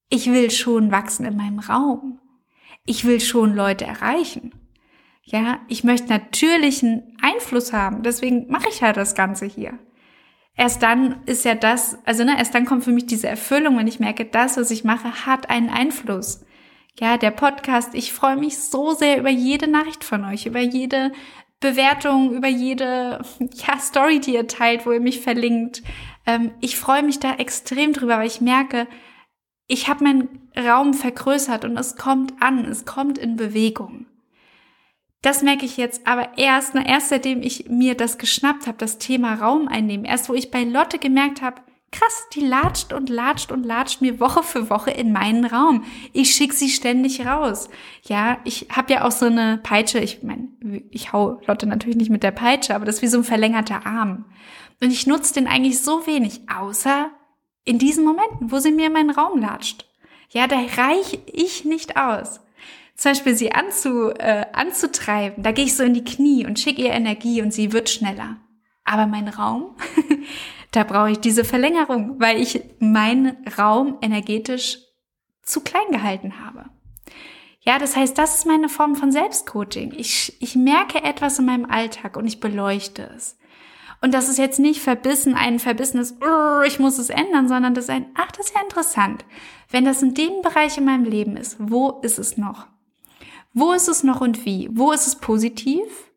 Ich 0.09 0.27
will 0.27 0.51
schon 0.51 0.91
wachsen 0.91 1.25
in 1.25 1.37
meinem 1.37 1.59
Raum. 1.59 2.21
Ich 2.85 3.05
will 3.05 3.21
schon 3.21 3.55
Leute 3.55 3.85
erreichen. 3.85 4.53
Ja, 5.23 5.61
ich 5.69 5.85
möchte 5.85 6.09
natürlichen 6.09 7.17
Einfluss 7.23 7.73
haben. 7.73 8.03
Deswegen 8.03 8.51
mache 8.51 8.69
ich 8.69 8.81
ja 8.81 8.93
das 8.93 9.15
Ganze 9.15 9.47
hier. 9.47 9.79
Erst 10.57 10.83
dann 10.83 11.23
ist 11.27 11.45
ja 11.45 11.55
das, 11.55 11.99
also 12.05 12.25
ne, 12.25 12.39
erst 12.39 12.55
dann 12.55 12.67
kommt 12.67 12.85
für 12.85 12.93
mich 12.93 13.07
diese 13.07 13.27
Erfüllung, 13.27 13.77
wenn 13.77 13.89
ich 13.89 14.01
merke, 14.01 14.25
das, 14.25 14.57
was 14.57 14.71
ich 14.71 14.85
mache, 14.85 15.27
hat 15.27 15.51
einen 15.51 15.71
Einfluss. 15.71 16.45
Ja, 17.01 17.17
der 17.17 17.33
Podcast, 17.33 17.95
ich 17.95 18.13
freue 18.13 18.37
mich 18.37 18.59
so 18.59 18.95
sehr 18.95 19.19
über 19.19 19.31
jede 19.31 19.67
Nachricht 19.67 20.05
von 20.05 20.25
euch, 20.25 20.47
über 20.47 20.61
jede 20.61 21.11
Bewertungen, 21.65 22.35
über 22.35 22.49
jede 22.49 23.23
ja, 23.41 23.79
Story, 23.79 24.21
die 24.21 24.35
ihr 24.35 24.47
teilt, 24.47 24.85
wo 24.85 24.93
ihr 24.93 25.01
mich 25.01 25.21
verlinkt. 25.21 25.83
Ähm, 26.27 26.51
ich 26.61 26.77
freue 26.77 27.03
mich 27.03 27.21
da 27.21 27.37
extrem 27.37 27.95
drüber, 27.95 28.19
weil 28.19 28.27
ich 28.27 28.43
merke, 28.43 28.87
ich 29.67 29.89
habe 29.89 30.05
meinen 30.05 30.51
Raum 30.55 30.93
vergrößert 30.93 31.65
und 31.65 31.79
es 31.79 31.97
kommt 31.97 32.35
an, 32.43 32.67
es 32.67 32.85
kommt 32.85 33.17
in 33.17 33.37
Bewegung. 33.37 34.05
Das 35.23 35.43
merke 35.43 35.65
ich 35.65 35.79
jetzt 35.79 36.07
aber 36.07 36.37
erst, 36.37 36.75
na, 36.75 36.85
erst 36.85 37.09
seitdem 37.09 37.41
ich 37.41 37.71
mir 37.71 37.95
das 37.95 38.19
geschnappt 38.19 38.67
habe, 38.67 38.77
das 38.77 38.99
Thema 38.99 39.33
Raum 39.33 39.67
einnehmen. 39.67 40.05
Erst 40.05 40.29
wo 40.29 40.35
ich 40.35 40.51
bei 40.51 40.65
Lotte 40.65 40.99
gemerkt 40.99 41.41
habe, 41.41 41.63
krass, 41.95 42.27
die 42.33 42.41
latscht 42.41 42.93
und 42.93 43.09
latscht 43.09 43.53
und 43.53 43.65
latscht 43.65 44.01
mir 44.01 44.21
Woche 44.21 44.43
für 44.43 44.69
Woche 44.69 44.91
in 44.91 45.13
meinen 45.13 45.45
Raum. 45.45 45.85
Ich 46.13 46.35
schicke 46.35 46.55
sie 46.55 46.69
ständig 46.69 47.25
raus. 47.25 47.69
Ja, 48.03 48.39
ich 48.45 48.69
habe 48.71 48.93
ja 48.93 49.05
auch 49.05 49.13
so 49.13 49.27
eine 49.27 49.59
Peitsche. 49.63 50.01
Ich 50.01 50.23
meine, 50.23 50.49
ich 50.91 51.13
hau 51.13 51.41
Lotte 51.47 51.67
natürlich 51.67 51.97
nicht 51.97 52.11
mit 52.11 52.23
der 52.23 52.33
Peitsche, 52.33 52.75
aber 52.75 52.85
das 52.85 52.97
ist 52.97 53.03
wie 53.03 53.09
so 53.09 53.19
ein 53.19 53.25
verlängerter 53.25 53.87
Arm. 53.87 54.25
Und 54.83 54.91
ich 54.91 55.07
nutze 55.07 55.35
den 55.35 55.47
eigentlich 55.47 55.81
so 55.81 56.07
wenig, 56.07 56.43
außer 56.49 57.11
in 57.65 57.79
diesen 57.79 58.05
Momenten, 58.05 58.51
wo 58.51 58.59
sie 58.59 58.73
mir 58.73 58.89
in 58.89 58.93
meinen 58.93 59.11
Raum 59.11 59.41
latscht. 59.41 59.87
Ja, 60.31 60.47
da 60.47 60.57
reiche 60.57 61.19
ich 61.27 61.65
nicht 61.65 61.97
aus. 61.97 62.41
Zum 62.97 63.13
Beispiel 63.13 63.37
sie 63.37 63.53
anzu, 63.53 64.11
äh, 64.11 64.47
anzutreiben, 64.53 65.43
da 65.43 65.53
gehe 65.53 65.65
ich 65.65 65.77
so 65.77 65.83
in 65.83 65.95
die 65.95 66.05
Knie 66.05 66.47
und 66.47 66.59
schicke 66.59 66.83
ihr 66.83 66.93
Energie 66.93 67.43
und 67.43 67.53
sie 67.53 67.73
wird 67.73 67.89
schneller. 67.89 68.37
Aber 68.85 69.07
mein 69.07 69.29
Raum, 69.29 69.77
da 70.75 70.83
brauche 70.83 71.13
ich 71.13 71.21
diese 71.21 71.45
Verlängerung, 71.45 72.17
weil 72.19 72.41
ich 72.41 72.63
meinen 72.81 73.37
Raum 73.59 73.99
energetisch 74.01 74.79
zu 75.43 75.61
klein 75.61 75.91
gehalten 75.91 76.41
habe. 76.45 76.65
Ja, 77.61 77.79
das 77.79 77.97
heißt, 77.97 78.19
das 78.19 78.37
ist 78.37 78.47
meine 78.47 78.69
Form 78.69 78.95
von 78.97 79.13
Selbstcoaching. 79.13 79.95
Ich, 79.97 80.37
ich 80.41 80.57
merke 80.57 81.03
etwas 81.03 81.39
in 81.39 81.47
meinem 81.47 81.65
Alltag 81.65 82.17
und 82.17 82.27
ich 82.27 82.41
beleuchte 82.41 83.09
es. 83.17 83.39
Und 84.03 84.13
das 84.13 84.29
ist 84.29 84.37
jetzt 84.37 84.59
nicht 84.59 84.83
verbissen, 84.83 85.35
ein 85.35 85.59
verbissenes, 85.59 86.17
ich 86.67 86.79
muss 86.79 86.99
es 86.99 87.09
ändern, 87.09 87.49
sondern 87.49 87.73
das 87.73 87.85
ist 87.85 87.91
ein, 87.91 88.07
ach, 88.15 88.33
das 88.33 88.49
ist 88.49 88.55
ja 88.55 88.61
interessant. 88.61 89.25
Wenn 89.71 89.87
das 89.87 90.03
in 90.03 90.13
dem 90.13 90.43
Bereich 90.43 90.77
in 90.77 90.85
meinem 90.85 91.05
Leben 91.05 91.37
ist, 91.37 91.57
wo 91.59 92.01
ist 92.03 92.19
es 92.19 92.37
noch? 92.37 92.67
Wo 93.55 93.73
ist 93.73 93.89
es 93.89 94.03
noch 94.03 94.21
und 94.21 94.45
wie? 94.45 94.69
Wo 94.73 94.93
ist 94.93 95.07
es 95.07 95.17
positiv? 95.17 96.11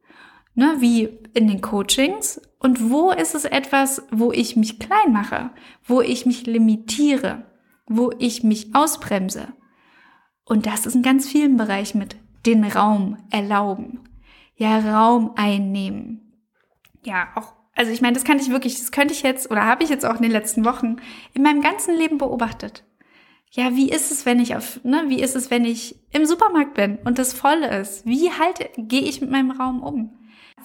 Ne, 0.57 0.77
wie 0.79 1.09
in 1.33 1.47
den 1.47 1.61
Coachings. 1.61 2.41
Und 2.59 2.89
wo 2.89 3.11
ist 3.11 3.35
es 3.35 3.45
etwas, 3.45 4.01
wo 4.11 4.31
ich 4.31 4.55
mich 4.55 4.79
klein 4.79 5.13
mache? 5.13 5.51
Wo 5.85 6.01
ich 6.01 6.25
mich 6.25 6.47
limitiere? 6.47 7.43
Wo 7.85 8.11
ich 8.17 8.43
mich 8.43 8.73
ausbremse? 8.73 9.49
Und 10.43 10.65
das 10.65 10.85
ist 10.85 10.95
in 10.95 11.03
ganz 11.03 11.29
vielen 11.29 11.57
Bereichen 11.57 11.99
mit 11.99 12.15
den 12.45 12.63
Raum 12.63 13.17
erlauben. 13.29 13.99
Ja, 14.55 14.79
Raum 14.79 15.33
einnehmen. 15.35 16.41
Ja, 17.03 17.27
auch, 17.35 17.53
also 17.75 17.91
ich 17.91 18.01
meine, 18.01 18.15
das 18.15 18.23
kann 18.23 18.39
ich 18.39 18.49
wirklich, 18.49 18.79
das 18.79 18.91
könnte 18.91 19.13
ich 19.13 19.21
jetzt 19.21 19.51
oder 19.51 19.63
habe 19.63 19.83
ich 19.83 19.89
jetzt 19.91 20.05
auch 20.05 20.15
in 20.15 20.23
den 20.23 20.31
letzten 20.31 20.65
Wochen 20.65 20.95
in 21.33 21.43
meinem 21.43 21.61
ganzen 21.61 21.95
Leben 21.95 22.17
beobachtet 22.17 22.83
ja, 23.51 23.75
wie 23.75 23.89
ist 23.89 24.11
es, 24.11 24.25
wenn 24.25 24.39
ich 24.39 24.55
auf, 24.55 24.83
ne, 24.83 25.05
wie 25.07 25.21
ist 25.21 25.35
es, 25.35 25.49
wenn 25.49 25.65
ich 25.65 25.95
im 26.11 26.25
Supermarkt 26.25 26.73
bin 26.73 26.97
und 27.05 27.17
das 27.17 27.33
voll 27.33 27.63
ist? 27.63 28.05
Wie 28.05 28.31
halte, 28.31 28.69
gehe 28.77 29.01
ich 29.01 29.21
mit 29.21 29.31
meinem 29.31 29.51
Raum 29.51 29.81
um? 29.81 30.16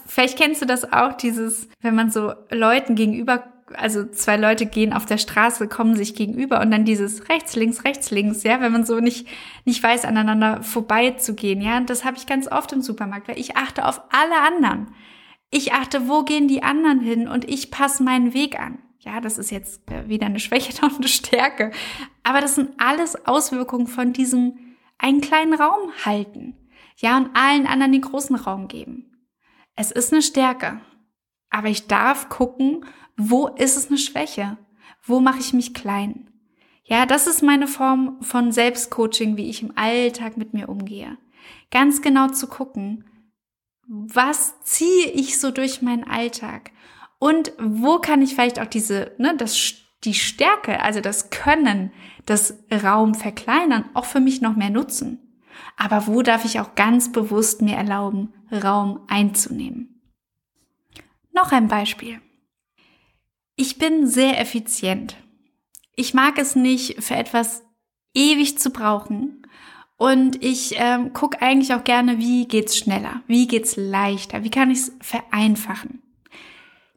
Vielleicht 0.07 0.39
kennst 0.39 0.63
du 0.63 0.67
das 0.67 0.93
auch, 0.93 1.15
dieses, 1.15 1.69
wenn 1.81 1.95
man 1.95 2.11
so 2.11 2.33
Leuten 2.51 2.95
gegenüber, 2.95 3.45
also 3.75 4.05
zwei 4.05 4.37
Leute 4.37 4.67
gehen 4.67 4.93
auf 4.93 5.07
der 5.07 5.19
Straße, 5.19 5.69
kommen 5.69 5.97
sich 5.97 6.15
gegenüber 6.15 6.61
und 6.61 6.71
dann 6.71 6.85
dieses 6.85 7.29
rechts, 7.29 7.57
links, 7.57 7.85
rechts, 7.85 8.11
links, 8.11 8.43
ja, 8.43 8.61
wenn 8.61 8.73
man 8.73 8.85
so 8.85 9.01
nicht, 9.01 9.27
nicht 9.65 9.83
weiß, 9.83 10.05
aneinander 10.05 10.63
vorbeizugehen, 10.63 11.61
ja, 11.61 11.79
und 11.79 11.89
das 11.89 12.05
habe 12.05 12.17
ich 12.17 12.27
ganz 12.27 12.51
oft 12.51 12.73
im 12.73 12.83
Supermarkt, 12.83 13.29
weil 13.29 13.39
ich 13.39 13.57
achte 13.57 13.87
auf 13.87 14.03
alle 14.11 14.41
anderen. 14.47 14.89
Ich 15.51 15.73
achte, 15.73 16.09
wo 16.09 16.23
gehen 16.23 16.49
die 16.49 16.63
anderen 16.63 17.01
hin 17.01 17.29
und 17.29 17.49
ich 17.49 17.71
passe 17.71 18.03
meinen 18.03 18.35
Weg 18.35 18.59
an 18.59 18.79
ja, 19.05 19.21
das 19.21 19.37
ist 19.37 19.51
jetzt 19.51 19.91
äh, 19.91 20.09
weder 20.09 20.27
eine 20.27 20.41
Schwäche 20.41 20.73
noch 20.83 20.97
eine 20.97 21.09
Stärke. 21.09 21.73
Aber 22.23 22.41
das 22.41 22.55
sind 22.55 22.71
alles 22.79 23.27
Auswirkungen 23.27 23.87
von 23.87 24.13
diesem 24.13 24.59
einen 24.99 25.21
kleinen 25.21 25.55
Raum 25.55 25.91
halten. 26.05 26.55
Ja, 26.97 27.17
und 27.17 27.31
allen 27.35 27.67
anderen 27.67 27.93
den 27.93 28.03
großen 28.03 28.37
Raum 28.37 28.69
geben. 28.69 29.12
Es 29.75 29.91
ist 29.91 30.13
eine 30.13 30.23
Stärke. 30.23 30.81
Aber 31.51 31.69
ich 31.69 31.87
darf 31.87 32.29
gucken, 32.29 32.85
wo 33.17 33.49
ist 33.49 33.77
es 33.77 33.89
eine 33.89 33.99
Schwäche? 33.99 34.57
Wo 35.03 35.21
mache 35.21 35.41
ich 35.41 35.53
mich 35.53 35.75
klein? 35.75 36.31
Ja, 36.85 37.07
das 37.07 37.27
ist 37.27 37.43
meine 37.43 37.69
Form 37.69 38.21
von 38.23 38.53
Selbstcoaching, 38.53 39.37
wie 39.37 39.49
ich 39.49 39.63
im 39.63 39.77
Alltag 39.77 40.37
mit 40.37 40.55
mir 40.55 40.69
umgehe. 40.69 41.19
Ganz 41.71 42.03
genau 42.03 42.29
zu 42.29 42.47
gucken, 42.47 43.05
was 43.87 44.61
ziehe 44.63 45.11
ich 45.11 45.39
so 45.39 45.51
durch 45.51 45.83
meinen 45.83 46.05
Alltag? 46.05 46.71
Und 47.19 47.53
wo 47.59 47.99
kann 47.99 48.23
ich 48.23 48.35
vielleicht 48.35 48.61
auch 48.61 48.67
diese, 48.67 49.13
ne, 49.19 49.37
das, 49.37 49.75
die 50.05 50.15
Stärke, 50.15 50.81
also 50.81 51.01
das 51.01 51.31
Können, 51.31 51.93
das 52.27 52.59
Raum 52.73 53.15
verkleinern, 53.15 53.89
auch 53.95 54.07
für 54.07 54.21
mich 54.21 54.41
noch 54.41 54.57
mehr 54.57 54.71
nutzen? 54.71 55.32
Aber 55.77 56.07
wo 56.07 56.23
darf 56.23 56.45
ich 56.45 56.61
auch 56.61 56.75
ganz 56.75 57.13
bewusst 57.13 57.63
mir 57.63 57.77
erlauben, 57.77 58.33
Raum 58.51 59.01
einzunehmen? 59.09 60.01
Noch 61.33 61.53
ein 61.53 61.69
Beispiel. 61.69 62.21
Ich 63.57 63.79
bin 63.79 64.07
sehr 64.07 64.41
effizient. 64.41 65.17
Ich 65.95 66.15
mag 66.15 66.39
es 66.39 66.57
nicht, 66.57 67.03
für 67.03 67.15
etwas 67.15 67.63
ewig 68.15 68.59
zu 68.59 68.71
brauchen. 68.71 69.47
Und 69.97 70.43
ich 70.43 70.75
ähm, 70.77 71.13
gucke 71.13 71.41
eigentlich 71.41 71.75
auch 71.75 71.85
gerne, 71.85 72.19
wie 72.19 72.49
geht's 72.49 72.77
schneller, 72.77 73.23
wie 73.27 73.47
geht's 73.47 73.77
leichter, 73.77 74.43
wie 74.43 74.51
kann 74.51 74.71
ich 74.71 74.79
es 74.79 74.93
vereinfachen 75.01 76.03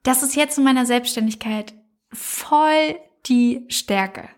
das 0.05 0.21
ist 0.21 0.35
jetzt 0.35 0.57
in 0.57 0.63
meiner 0.63 0.85
Selbstständigkeit 0.85 1.73
voll 2.13 2.95
die 3.25 3.65
Stärke. 3.69 4.29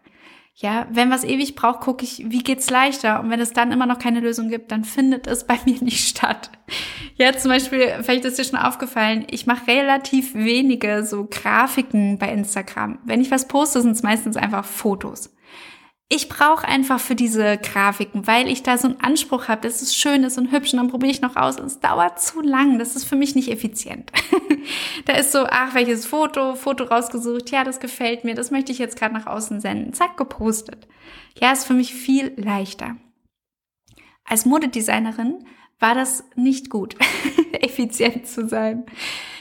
Ja, 0.60 0.88
wenn 0.90 1.12
was 1.12 1.24
ewig 1.24 1.54
braucht, 1.54 1.82
gucke 1.82 2.04
ich, 2.04 2.32
wie 2.32 2.42
geht's 2.42 2.72
leichter. 2.72 3.20
Und 3.20 3.30
wenn 3.30 3.40
es 3.40 3.54
dann 3.54 3.72
immer 3.72 3.86
noch 3.86 4.00
keine 4.00 4.22
Lösung 4.22 4.50
gibt, 4.50 4.72
dann 4.72 4.84
findet 4.84 5.28
es 5.28 5.46
bei 5.46 5.60
mir 5.66 5.84
nicht 5.84 6.08
statt. 6.08 6.50
Ja, 7.16 7.32
zum 7.38 7.52
Beispiel, 7.52 7.94
vielleicht 8.02 8.26
ist 8.26 8.40
dir 8.40 8.44
schon 8.44 8.58
aufgefallen, 8.58 9.28
ich 9.30 9.46
mache 9.46 9.68
relativ 9.68 10.34
wenige 10.34 11.06
so 11.06 11.28
Grafiken 11.30 12.18
bei 12.18 12.30
Instagram. 12.30 12.98
Wenn 13.06 13.22
ich 13.22 13.30
was 13.30 13.48
poste, 13.48 13.82
sind 13.84 13.92
es 13.92 14.02
meistens 14.02 14.36
einfach 14.36 14.66
Fotos 14.66 15.32
ich 16.10 16.30
brauche 16.30 16.66
einfach 16.66 17.02
für 17.02 17.16
diese 17.16 17.58
Grafiken, 17.58 18.28
weil 18.28 18.48
ich 18.48 18.64
da 18.64 18.78
so 18.78 18.88
einen 18.88 19.02
Anspruch 19.02 19.50
habe, 19.50 19.62
dass 19.62 19.82
es 19.82 19.94
schön 19.94 20.24
ist 20.24 20.38
und 20.38 20.52
hübsch 20.52 20.72
und 20.72 20.80
dann 20.80 20.88
probiere 20.88 21.12
ich 21.12 21.22
noch 21.22 21.36
aus 21.36 21.60
und 21.60 21.66
es 21.66 21.82
dauert 21.82 22.22
zu 22.22 22.40
lang. 22.42 22.80
Das 22.80 22.96
ist 22.96 23.04
für 23.04 23.18
mich 23.18 23.36
nicht 23.36 23.52
effizient. 23.52 24.12
da 25.06 25.14
ist 25.14 25.34
so, 25.34 25.46
ach, 25.50 25.74
welches 25.74 26.06
Foto, 26.06 26.56
Foto 26.56 26.86
rausgesucht, 26.86 27.52
ja, 27.52 27.66
das 27.66 27.82
gefällt 27.82 28.24
mir, 28.24 28.36
das 28.36 28.52
möchte 28.52 28.72
ich 28.72 28.78
jetzt 28.78 28.98
gerade 28.98 29.14
nach 29.14 29.28
außen 29.28 29.60
senden. 29.60 29.92
Zack, 29.92 30.16
gepostet. 30.16 30.88
Ja, 31.42 31.52
ist 31.52 31.66
für 31.66 31.74
mich 31.74 31.94
viel 31.94 32.34
leichter. 32.38 32.96
Als 34.24 34.46
Modedesignerin 34.46 35.46
war 35.80 35.94
das 35.94 36.24
nicht 36.36 36.70
gut, 36.70 36.96
effizient 37.52 38.28
zu 38.28 38.48
sein. 38.48 38.86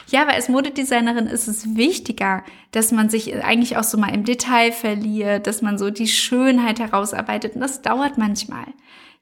Ja, 0.09 0.23
aber 0.23 0.35
als 0.35 0.49
Modedesignerin 0.49 1.27
ist 1.27 1.49
es 1.49 1.77
wichtiger, 1.77 2.45
dass 2.71 2.93
man 2.93 3.11
sich 3.11 3.43
eigentlich 3.45 3.77
auch 3.77 3.83
so 3.83 3.99
mal 3.99 4.15
im 4.15 4.25
Detail 4.25 4.71
verliert, 4.71 5.47
dass 5.47 5.63
man 5.63 5.79
so 5.79 5.91
die 5.91 6.07
Schönheit 6.07 6.79
herausarbeitet. 6.79 7.55
Und 7.55 7.61
das 7.61 7.83
dauert 7.83 8.17
manchmal. 8.17 8.67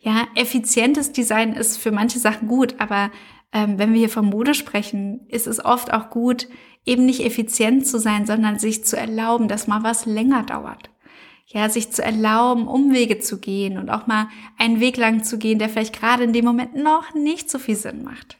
Ja, 0.01 0.27
effizientes 0.35 1.13
Design 1.13 1.55
ist 1.55 1.79
für 1.79 1.91
manche 1.91 2.19
Sachen 2.19 2.49
gut, 2.49 2.75
aber 2.79 3.11
ähm, 3.55 3.79
wenn 3.79 3.93
wir 3.95 4.01
hier 4.01 4.11
von 4.11 4.27
Mode 4.27 4.53
sprechen, 4.53 5.27
ist 5.29 5.47
es 5.47 5.65
oft 5.65 5.91
auch 5.95 6.11
gut, 6.11 6.49
eben 6.85 7.07
nicht 7.07 7.25
effizient 7.25 7.87
zu 7.87 7.99
sein, 7.99 8.27
sondern 8.27 8.59
sich 8.59 8.85
zu 8.85 8.99
erlauben, 8.99 9.49
dass 9.49 9.67
mal 9.67 9.83
was 9.83 10.05
länger 10.05 10.43
dauert. 10.43 10.91
Ja, 11.47 11.71
sich 11.71 11.91
zu 11.93 12.03
erlauben, 12.03 12.69
Umwege 12.69 13.21
zu 13.21 13.39
gehen 13.39 13.79
und 13.79 13.89
auch 13.89 14.07
mal 14.07 14.29
einen 14.59 14.81
Weg 14.81 14.99
lang 14.99 15.25
zu 15.25 15.39
gehen, 15.39 15.59
der 15.59 15.71
vielleicht 15.71 15.99
gerade 15.99 16.25
in 16.25 16.33
dem 16.35 16.45
Moment 16.45 16.75
noch 16.75 17.15
nicht 17.15 17.51
so 17.51 17.59
viel 17.59 17.77
Sinn 17.77 18.03
macht. 18.03 18.37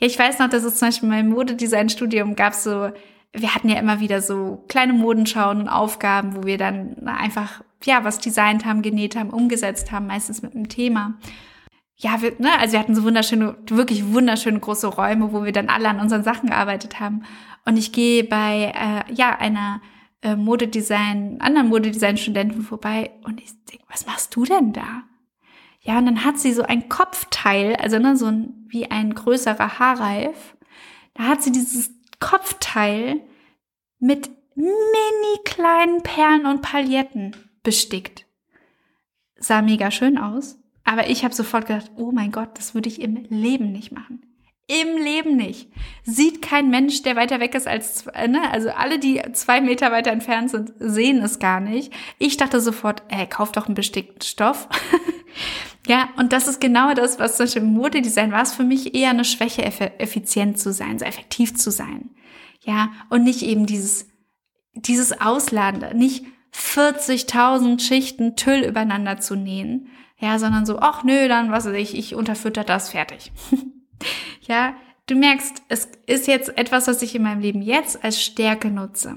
Ja, 0.00 0.06
ich 0.06 0.18
weiß 0.18 0.38
noch, 0.38 0.48
dass 0.48 0.64
es 0.64 0.76
zum 0.76 0.88
Beispiel 0.88 1.08
in 1.08 1.14
meinem 1.14 1.30
Modedesign-Studium 1.30 2.34
gab 2.34 2.54
so, 2.54 2.90
wir 3.32 3.54
hatten 3.54 3.68
ja 3.68 3.78
immer 3.78 4.00
wieder 4.00 4.22
so 4.22 4.64
kleine 4.68 4.94
Modenschauen 4.94 5.60
und 5.60 5.68
Aufgaben, 5.68 6.36
wo 6.36 6.44
wir 6.44 6.58
dann 6.58 7.06
einfach, 7.06 7.62
ja, 7.84 8.02
was 8.02 8.18
designt 8.18 8.64
haben, 8.64 8.82
genäht 8.82 9.14
haben, 9.14 9.30
umgesetzt 9.30 9.92
haben, 9.92 10.06
meistens 10.06 10.42
mit 10.42 10.54
einem 10.54 10.68
Thema. 10.68 11.18
Ja, 11.96 12.22
wir, 12.22 12.32
ne, 12.38 12.48
also 12.58 12.72
wir 12.72 12.80
hatten 12.80 12.94
so 12.94 13.04
wunderschöne, 13.04 13.56
wirklich 13.68 14.12
wunderschöne 14.12 14.58
große 14.58 14.86
Räume, 14.86 15.32
wo 15.34 15.44
wir 15.44 15.52
dann 15.52 15.68
alle 15.68 15.88
an 15.88 16.00
unseren 16.00 16.24
Sachen 16.24 16.48
gearbeitet 16.48 16.98
haben. 16.98 17.24
Und 17.66 17.76
ich 17.76 17.92
gehe 17.92 18.24
bei, 18.24 18.72
äh, 18.74 19.12
ja, 19.12 19.36
einer 19.38 19.82
äh, 20.22 20.34
Modedesign, 20.34 21.40
anderen 21.40 21.68
Modedesign-Studenten 21.68 22.62
vorbei 22.62 23.10
und 23.24 23.38
ich 23.40 23.50
denke, 23.66 23.84
was 23.88 24.06
machst 24.06 24.34
du 24.34 24.44
denn 24.44 24.72
da? 24.72 25.02
Ja, 25.82 25.98
und 25.98 26.06
dann 26.06 26.24
hat 26.24 26.38
sie 26.38 26.52
so 26.52 26.62
ein 26.62 26.88
Kopfteil, 26.88 27.76
also 27.76 27.98
ne, 27.98 28.16
so 28.16 28.26
ein, 28.26 28.59
wie 28.70 28.90
ein 28.90 29.14
größerer 29.14 29.78
Haarreif. 29.78 30.56
Da 31.14 31.24
hat 31.24 31.42
sie 31.42 31.52
dieses 31.52 31.90
Kopfteil 32.20 33.20
mit 33.98 34.30
mini 34.54 35.38
kleinen 35.44 36.02
Perlen 36.02 36.46
und 36.46 36.62
Pailletten 36.62 37.36
bestickt. 37.62 38.26
Sah 39.36 39.62
mega 39.62 39.90
schön 39.90 40.18
aus, 40.18 40.58
aber 40.84 41.08
ich 41.08 41.24
habe 41.24 41.34
sofort 41.34 41.66
gedacht, 41.66 41.90
oh 41.96 42.12
mein 42.12 42.32
Gott, 42.32 42.50
das 42.54 42.74
würde 42.74 42.88
ich 42.88 43.00
im 43.00 43.26
Leben 43.28 43.72
nicht 43.72 43.92
machen. 43.92 44.22
Im 44.66 45.02
Leben 45.02 45.36
nicht. 45.36 45.68
Sieht 46.04 46.42
kein 46.42 46.70
Mensch, 46.70 47.02
der 47.02 47.16
weiter 47.16 47.40
weg 47.40 47.56
ist 47.56 47.66
als, 47.66 48.06
ne, 48.06 48.40
also 48.52 48.70
alle, 48.70 49.00
die 49.00 49.20
zwei 49.32 49.60
Meter 49.60 49.90
weiter 49.90 50.12
entfernt 50.12 50.50
sind, 50.50 50.72
sehen 50.78 51.22
es 51.22 51.40
gar 51.40 51.58
nicht. 51.58 51.92
Ich 52.18 52.36
dachte 52.36 52.60
sofort, 52.60 53.02
ey, 53.08 53.26
kauf 53.26 53.50
doch 53.50 53.66
einen 53.66 53.74
bestickten 53.74 54.22
Stoff. 54.22 54.68
Ja, 55.86 56.10
und 56.16 56.32
das 56.32 56.46
ist 56.46 56.60
genau 56.60 56.94
das, 56.94 57.18
was 57.18 57.36
zum 57.36 57.46
Beispiel 57.46 57.62
im 57.62 57.72
Modedesign 57.72 58.32
war 58.32 58.42
es 58.42 58.52
für 58.52 58.64
mich 58.64 58.94
eher 58.94 59.10
eine 59.10 59.24
Schwäche, 59.24 59.64
effizient 59.64 60.58
zu 60.58 60.72
sein, 60.72 60.98
so 60.98 61.04
effektiv 61.04 61.56
zu 61.56 61.70
sein. 61.70 62.10
Ja, 62.62 62.90
und 63.08 63.24
nicht 63.24 63.42
eben 63.42 63.66
dieses, 63.66 64.06
dieses 64.74 65.20
Ausladende, 65.20 65.96
nicht 65.96 66.24
40.000 66.54 67.80
Schichten 67.80 68.36
Tüll 68.36 68.60
übereinander 68.60 69.18
zu 69.18 69.36
nähen, 69.36 69.88
ja, 70.18 70.38
sondern 70.38 70.66
so, 70.66 70.78
ach 70.78 71.02
nö, 71.02 71.28
dann 71.28 71.50
was 71.50 71.64
weiß 71.64 71.76
ich, 71.76 71.96
ich 71.96 72.14
unterfütter 72.14 72.64
das, 72.64 72.90
fertig. 72.90 73.32
ja, 74.42 74.74
du 75.06 75.14
merkst, 75.14 75.62
es 75.68 75.88
ist 76.06 76.26
jetzt 76.26 76.56
etwas, 76.58 76.86
was 76.88 77.00
ich 77.00 77.14
in 77.14 77.22
meinem 77.22 77.40
Leben 77.40 77.62
jetzt 77.62 78.04
als 78.04 78.22
Stärke 78.22 78.70
nutze. 78.70 79.16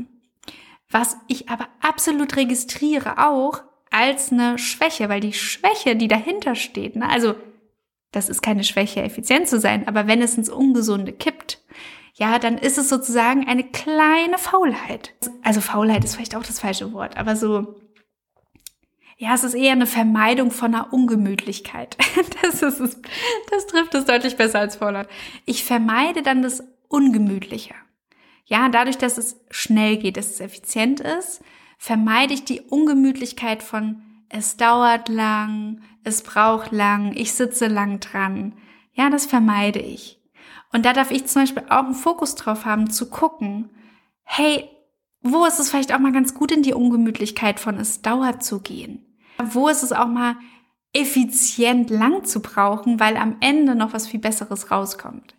Was 0.89 1.17
ich 1.27 1.49
aber 1.49 1.67
absolut 1.81 2.35
registriere 2.37 3.17
auch 3.17 3.63
als 3.93 4.31
eine 4.31 4.57
Schwäche, 4.57 5.07
weil 5.09 5.19
die 5.19 5.33
Schwäche, 5.33 5.95
die 5.95 6.07
dahinter 6.07 6.55
steht, 6.55 6.95
ne, 6.95 7.09
also 7.09 7.35
das 8.11 8.29
ist 8.29 8.41
keine 8.41 8.63
Schwäche, 8.63 9.01
effizient 9.01 9.47
zu 9.47 9.59
sein, 9.59 9.87
aber 9.87 10.07
wenn 10.07 10.21
es 10.21 10.37
ins 10.37 10.49
Ungesunde 10.49 11.13
kippt, 11.13 11.59
ja, 12.15 12.37
dann 12.37 12.57
ist 12.57 12.77
es 12.77 12.89
sozusagen 12.89 13.47
eine 13.47 13.63
kleine 13.63 14.37
Faulheit. 14.37 15.13
Also 15.41 15.61
Faulheit 15.61 16.03
ist 16.03 16.15
vielleicht 16.15 16.35
auch 16.35 16.43
das 16.43 16.59
falsche 16.59 16.93
Wort, 16.93 17.17
aber 17.17 17.35
so, 17.35 17.75
ja, 19.17 19.33
es 19.33 19.43
ist 19.43 19.55
eher 19.55 19.71
eine 19.71 19.87
Vermeidung 19.87 20.51
von 20.51 20.73
einer 20.73 20.93
Ungemütlichkeit. 20.93 21.97
Das 22.41 22.61
ist 22.61 22.79
es, 22.79 23.01
das 23.49 23.67
trifft 23.67 23.95
es 23.95 24.05
deutlich 24.05 24.35
besser 24.35 24.59
als 24.59 24.75
Faulheit. 24.75 25.07
Ich 25.45 25.63
vermeide 25.63 26.21
dann 26.21 26.41
das 26.41 26.63
Ungemütliche. 26.89 27.73
Ja, 28.45 28.67
dadurch, 28.69 28.97
dass 28.97 29.17
es 29.17 29.39
schnell 29.49 29.97
geht, 29.97 30.17
dass 30.17 30.29
es 30.29 30.39
effizient 30.41 30.99
ist, 30.99 31.41
vermeide 31.83 32.33
ich 32.33 32.45
die 32.45 32.61
Ungemütlichkeit 32.61 33.61
von 33.61 34.01
es 34.29 34.55
dauert 34.55 35.09
lang, 35.09 35.81
es 36.05 36.23
braucht 36.23 36.71
lang, 36.71 37.11
ich 37.13 37.33
sitze 37.33 37.67
lang 37.67 37.99
dran. 37.99 38.53
Ja, 38.93 39.09
das 39.09 39.25
vermeide 39.25 39.79
ich. 39.79 40.21
Und 40.71 40.85
da 40.85 40.93
darf 40.93 41.11
ich 41.11 41.25
zum 41.25 41.41
Beispiel 41.41 41.65
auch 41.67 41.83
einen 41.83 41.93
Fokus 41.93 42.35
drauf 42.35 42.63
haben, 42.63 42.89
zu 42.89 43.09
gucken, 43.09 43.69
hey, 44.23 44.69
wo 45.23 45.43
ist 45.43 45.59
es 45.59 45.71
vielleicht 45.71 45.93
auch 45.93 45.99
mal 45.99 46.13
ganz 46.13 46.33
gut 46.33 46.53
in 46.53 46.63
die 46.63 46.73
Ungemütlichkeit 46.73 47.59
von 47.59 47.77
es 47.77 48.01
dauert 48.01 48.45
zu 48.45 48.61
gehen? 48.61 49.05
Wo 49.43 49.67
ist 49.67 49.83
es 49.83 49.91
auch 49.91 50.07
mal 50.07 50.37
effizient 50.93 51.89
lang 51.89 52.23
zu 52.23 52.41
brauchen, 52.41 53.01
weil 53.01 53.17
am 53.17 53.35
Ende 53.41 53.75
noch 53.75 53.91
was 53.91 54.07
viel 54.07 54.21
Besseres 54.21 54.71
rauskommt? 54.71 55.35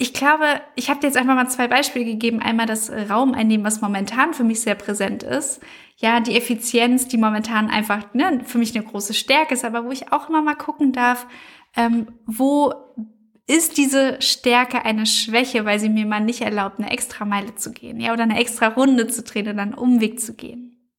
Ich 0.00 0.14
glaube, 0.14 0.60
ich 0.76 0.90
habe 0.90 1.00
dir 1.00 1.08
jetzt 1.08 1.16
einfach 1.16 1.34
mal 1.34 1.48
zwei 1.48 1.66
Beispiele 1.66 2.04
gegeben. 2.04 2.40
Einmal 2.40 2.66
das 2.66 2.88
Raum 2.88 3.34
einnehmen, 3.34 3.66
was 3.66 3.80
momentan 3.80 4.32
für 4.32 4.44
mich 4.44 4.60
sehr 4.60 4.76
präsent 4.76 5.24
ist. 5.24 5.60
Ja, 5.96 6.20
die 6.20 6.36
Effizienz, 6.36 7.08
die 7.08 7.16
momentan 7.16 7.68
einfach 7.68 8.14
ne, 8.14 8.42
für 8.44 8.58
mich 8.58 8.76
eine 8.76 8.86
große 8.86 9.12
Stärke 9.12 9.54
ist, 9.54 9.64
aber 9.64 9.84
wo 9.84 9.90
ich 9.90 10.12
auch 10.12 10.28
immer 10.28 10.40
mal 10.40 10.54
gucken 10.54 10.92
darf, 10.92 11.26
ähm, 11.76 12.06
wo 12.26 12.72
ist 13.48 13.76
diese 13.76 14.22
Stärke 14.22 14.84
eine 14.84 15.04
Schwäche, 15.04 15.64
weil 15.64 15.80
sie 15.80 15.88
mir 15.88 16.06
mal 16.06 16.20
nicht 16.20 16.42
erlaubt, 16.42 16.78
eine 16.78 16.90
extra 16.90 17.24
Meile 17.24 17.56
zu 17.56 17.72
gehen, 17.72 17.98
ja, 17.98 18.12
oder 18.12 18.22
eine 18.22 18.38
extra 18.38 18.68
Runde 18.68 19.08
zu 19.08 19.24
drehen 19.24 19.48
oder 19.48 19.62
einen 19.62 19.74
Umweg 19.74 20.20
zu 20.20 20.34
gehen. 20.34 20.92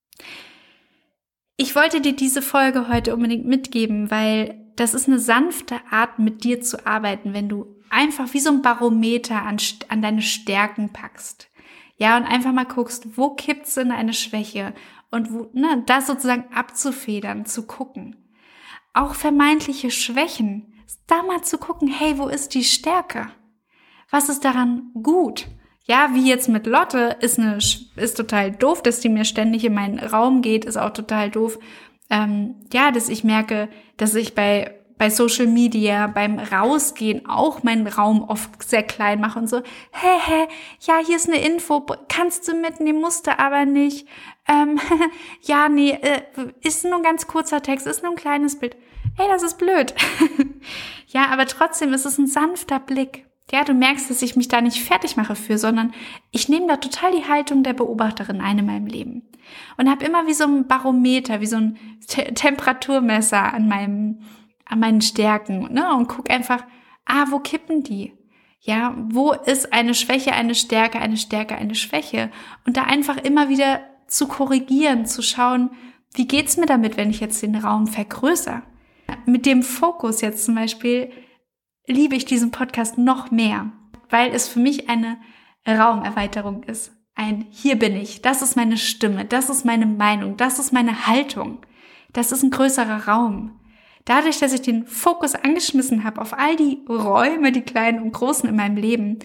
Ich 1.55 1.73
wollte 1.73 2.01
dir 2.01 2.13
diese 2.13 2.41
Folge 2.41 2.89
heute 2.89 3.13
unbedingt 3.13 3.45
mitgeben, 3.45 4.11
weil 4.11 4.59
das 4.75 4.93
ist 4.93 5.07
eine 5.07 5.19
sanfte 5.19 5.75
Art, 5.89 6.19
mit 6.19 6.43
dir 6.43 6.59
zu 6.59 6.85
arbeiten, 6.85 7.33
wenn 7.33 7.47
du 7.47 7.78
einfach 7.89 8.33
wie 8.33 8.39
so 8.39 8.49
ein 8.51 8.61
Barometer 8.61 9.43
an, 9.43 9.57
an 9.87 10.01
deine 10.01 10.21
Stärken 10.21 10.89
packst. 10.91 11.49
Ja, 11.97 12.17
und 12.17 12.23
einfach 12.23 12.53
mal 12.53 12.65
guckst, 12.65 13.17
wo 13.17 13.31
kippt's 13.31 13.75
in 13.77 13.91
eine 13.91 14.13
Schwäche 14.13 14.73
und 15.11 15.33
wo, 15.33 15.49
ne, 15.53 15.83
das 15.85 16.07
sozusagen 16.07 16.45
abzufedern, 16.53 17.45
zu 17.45 17.67
gucken. 17.67 18.15
Auch 18.93 19.15
vermeintliche 19.15 19.91
Schwächen 19.91 20.69
da 21.09 21.23
mal 21.23 21.41
zu 21.41 21.57
gucken, 21.57 21.87
hey, 21.87 22.17
wo 22.17 22.27
ist 22.27 22.53
die 22.53 22.63
Stärke? 22.63 23.27
Was 24.09 24.29
ist 24.29 24.45
daran 24.45 24.91
gut? 25.01 25.47
Ja, 25.83 26.09
wie 26.13 26.27
jetzt 26.27 26.49
mit 26.49 26.67
Lotte 26.67 27.17
ist 27.19 27.39
eine, 27.39 27.57
ist 27.57 28.17
total 28.17 28.51
doof, 28.51 28.83
dass 28.83 28.99
die 28.99 29.09
mir 29.09 29.25
ständig 29.25 29.65
in 29.65 29.73
meinen 29.73 29.99
Raum 29.99 30.41
geht, 30.41 30.65
ist 30.65 30.77
auch 30.77 30.91
total 30.91 31.31
doof. 31.31 31.57
Ähm, 32.09 32.55
ja, 32.71 32.91
dass 32.91 33.09
ich 33.09 33.23
merke, 33.23 33.69
dass 33.97 34.13
ich 34.15 34.35
bei 34.35 34.78
bei 34.99 35.09
Social 35.09 35.47
Media, 35.47 36.05
beim 36.05 36.37
Rausgehen 36.37 37.25
auch 37.27 37.63
meinen 37.63 37.87
Raum 37.87 38.23
oft 38.23 38.61
sehr 38.61 38.83
klein 38.83 39.19
mache 39.19 39.39
und 39.39 39.49
so, 39.49 39.57
hä, 39.57 40.19
hä, 40.25 40.47
ja, 40.81 40.99
hier 41.03 41.15
ist 41.15 41.27
eine 41.27 41.43
Info, 41.43 41.83
kannst 42.07 42.47
du 42.47 42.53
mitnehmen, 42.53 43.01
musste 43.01 43.39
aber 43.39 43.65
nicht. 43.65 44.07
Ähm, 44.47 44.79
ja, 45.41 45.67
nee, 45.67 45.91
äh, 45.91 46.21
ist 46.61 46.85
nur 46.85 46.97
ein 46.97 47.03
ganz 47.03 47.25
kurzer 47.25 47.63
Text, 47.63 47.87
ist 47.87 48.03
nur 48.03 48.11
ein 48.11 48.17
kleines 48.17 48.59
Bild 48.59 48.75
hey, 49.19 49.27
das 49.27 49.43
ist 49.43 49.57
blöd. 49.57 49.93
ja, 51.07 51.27
aber 51.29 51.45
trotzdem 51.45 51.93
ist 51.93 52.05
es 52.05 52.17
ein 52.17 52.27
sanfter 52.27 52.79
Blick. 52.79 53.25
Ja, 53.51 53.63
du 53.63 53.73
merkst, 53.73 54.09
dass 54.09 54.21
ich 54.21 54.35
mich 54.35 54.47
da 54.47 54.61
nicht 54.61 54.81
fertig 54.81 55.17
mache 55.17 55.35
für, 55.35 55.57
sondern 55.57 55.93
ich 56.31 56.49
nehme 56.49 56.67
da 56.67 56.77
total 56.77 57.11
die 57.11 57.27
Haltung 57.27 57.63
der 57.63 57.73
Beobachterin 57.73 58.41
ein 58.41 58.59
in 58.59 58.65
meinem 58.65 58.85
Leben. 58.85 59.23
Und 59.77 59.89
habe 59.89 60.05
immer 60.05 60.27
wie 60.27 60.33
so 60.33 60.45
ein 60.45 60.67
Barometer, 60.67 61.41
wie 61.41 61.47
so 61.47 61.57
ein 61.57 61.77
Te 62.07 62.33
Temperaturmesser 62.33 63.53
an 63.53 63.67
meinem, 63.67 64.21
an 64.69 64.79
meinen 64.79 65.01
Stärken, 65.01 65.73
ne? 65.73 65.93
Und 65.93 66.07
guck 66.07 66.29
einfach, 66.29 66.63
ah, 67.05 67.25
wo 67.29 67.39
kippen 67.39 67.83
die? 67.83 68.13
Ja, 68.61 68.95
wo 69.09 69.31
ist 69.33 69.73
eine 69.73 69.93
Schwäche, 69.93 70.33
eine 70.33 70.55
Stärke, 70.55 70.99
eine 70.99 71.17
Stärke, 71.17 71.55
eine 71.55 71.75
Schwäche? 71.75 72.29
Und 72.65 72.77
da 72.77 72.83
einfach 72.83 73.17
immer 73.17 73.49
wieder 73.49 73.81
zu 74.07 74.27
korrigieren, 74.27 75.05
zu 75.05 75.21
schauen, 75.21 75.71
wie 76.13 76.27
geht's 76.27 76.57
mir 76.57 76.65
damit, 76.65 76.97
wenn 76.97 77.09
ich 77.09 77.19
jetzt 77.19 77.41
den 77.41 77.55
Raum 77.55 77.87
vergrößere? 77.87 78.63
Mit 79.25 79.45
dem 79.45 79.63
Fokus 79.63 80.21
jetzt 80.21 80.45
zum 80.45 80.55
Beispiel 80.55 81.11
liebe 81.87 82.15
ich 82.15 82.25
diesen 82.25 82.51
Podcast 82.51 82.97
noch 82.97 83.31
mehr, 83.31 83.71
weil 84.09 84.33
es 84.33 84.47
für 84.47 84.59
mich 84.59 84.89
eine 84.89 85.17
Raumerweiterung 85.67 86.63
ist. 86.63 86.91
Ein 87.15 87.47
Hier 87.49 87.77
bin 87.77 87.95
ich, 87.95 88.21
das 88.21 88.41
ist 88.41 88.55
meine 88.55 88.77
Stimme, 88.77 89.25
das 89.25 89.49
ist 89.49 89.65
meine 89.65 89.85
Meinung, 89.85 90.37
das 90.37 90.59
ist 90.59 90.71
meine 90.71 91.07
Haltung. 91.07 91.59
Das 92.13 92.31
ist 92.31 92.43
ein 92.43 92.51
größerer 92.51 93.07
Raum. 93.07 93.59
Dadurch, 94.09 94.39
dass 94.39 94.53
ich 94.53 94.63
den 94.63 94.87
Fokus 94.87 95.35
angeschmissen 95.35 96.03
habe 96.03 96.19
auf 96.19 96.33
all 96.33 96.55
die 96.55 96.83
Räume, 96.89 97.51
die 97.51 97.61
kleinen 97.61 98.01
und 98.01 98.11
großen 98.11 98.49
in 98.49 98.55
meinem 98.55 98.75
Leben, 98.75 99.19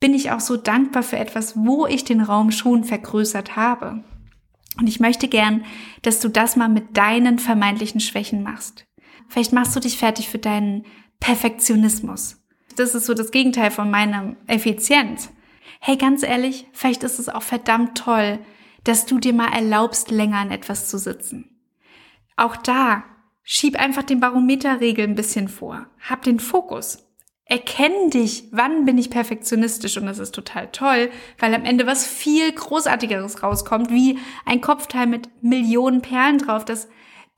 bin 0.00 0.14
ich 0.14 0.32
auch 0.32 0.40
so 0.40 0.56
dankbar 0.56 1.04
für 1.04 1.16
etwas, 1.16 1.54
wo 1.56 1.86
ich 1.86 2.02
den 2.02 2.20
Raum 2.20 2.50
schon 2.50 2.82
vergrößert 2.82 3.54
habe. 3.54 4.02
Und 4.80 4.88
ich 4.88 4.98
möchte 4.98 5.28
gern, 5.28 5.64
dass 6.02 6.18
du 6.18 6.28
das 6.28 6.56
mal 6.56 6.68
mit 6.68 6.96
deinen 6.96 7.38
vermeintlichen 7.38 8.00
Schwächen 8.00 8.42
machst. 8.42 8.88
Vielleicht 9.28 9.52
machst 9.52 9.76
du 9.76 9.80
dich 9.80 9.96
fertig 9.96 10.28
für 10.28 10.38
deinen 10.38 10.84
Perfektionismus. 11.20 12.44
Das 12.74 12.96
ist 12.96 13.06
so 13.06 13.14
das 13.14 13.30
Gegenteil 13.30 13.70
von 13.70 13.92
meiner 13.92 14.34
Effizienz. 14.48 15.30
Hey, 15.78 15.96
ganz 15.96 16.24
ehrlich, 16.24 16.66
vielleicht 16.72 17.04
ist 17.04 17.20
es 17.20 17.28
auch 17.28 17.42
verdammt 17.42 17.96
toll, 17.96 18.40
dass 18.82 19.06
du 19.06 19.20
dir 19.20 19.34
mal 19.34 19.52
erlaubst, 19.52 20.10
länger 20.10 20.38
an 20.38 20.50
etwas 20.50 20.88
zu 20.88 20.98
sitzen. 20.98 21.60
Auch 22.36 22.56
da, 22.56 23.04
schieb 23.48 23.78
einfach 23.78 24.02
den 24.02 24.18
Barometerregel 24.18 25.06
ein 25.06 25.14
bisschen 25.14 25.48
vor. 25.48 25.86
Hab 26.06 26.22
den 26.22 26.40
Fokus. 26.40 27.06
Erkenn 27.44 28.10
dich, 28.10 28.48
wann 28.50 28.84
bin 28.84 28.98
ich 28.98 29.08
perfektionistisch 29.08 29.96
und 29.96 30.06
das 30.06 30.18
ist 30.18 30.34
total 30.34 30.68
toll, 30.72 31.10
weil 31.38 31.54
am 31.54 31.64
Ende 31.64 31.86
was 31.86 32.04
viel 32.04 32.50
Großartigeres 32.50 33.44
rauskommt, 33.44 33.90
wie 33.90 34.18
ein 34.44 34.60
Kopfteil 34.60 35.06
mit 35.06 35.30
Millionen 35.44 36.02
Perlen 36.02 36.38
drauf, 36.38 36.64
das 36.64 36.88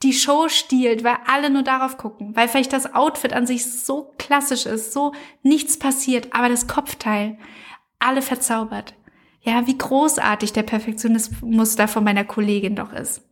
die 0.03 0.15
Show 0.15 0.49
stiehlt, 0.49 1.05
weil 1.05 1.19
alle 1.27 1.51
nur 1.51 1.63
darauf 1.63 1.99
gucken, 1.99 2.35
weil 2.35 2.49
vielleicht 2.49 2.73
das 2.73 2.95
Outfit 2.95 3.35
an 3.35 3.47
sich 3.47 3.67
so 3.67 4.15
klassisch 4.17 4.65
ist, 4.65 4.95
so 4.95 5.13
nichts 5.43 5.79
passiert, 5.79 6.33
aber 6.33 6.49
das 6.49 6.67
Kopfteil 6.67 7.37
alle 7.99 8.23
verzaubert. 8.23 8.95
Ja, 9.43 9.67
wie 9.67 9.77
großartig 9.77 10.55
der 10.55 10.63
Perfektionismus 10.63 11.77
da 11.77 11.87
von 11.87 12.05
meiner 12.05 12.25
Kollegin 12.25 12.77
doch 12.77 12.95
ist. 12.95 13.28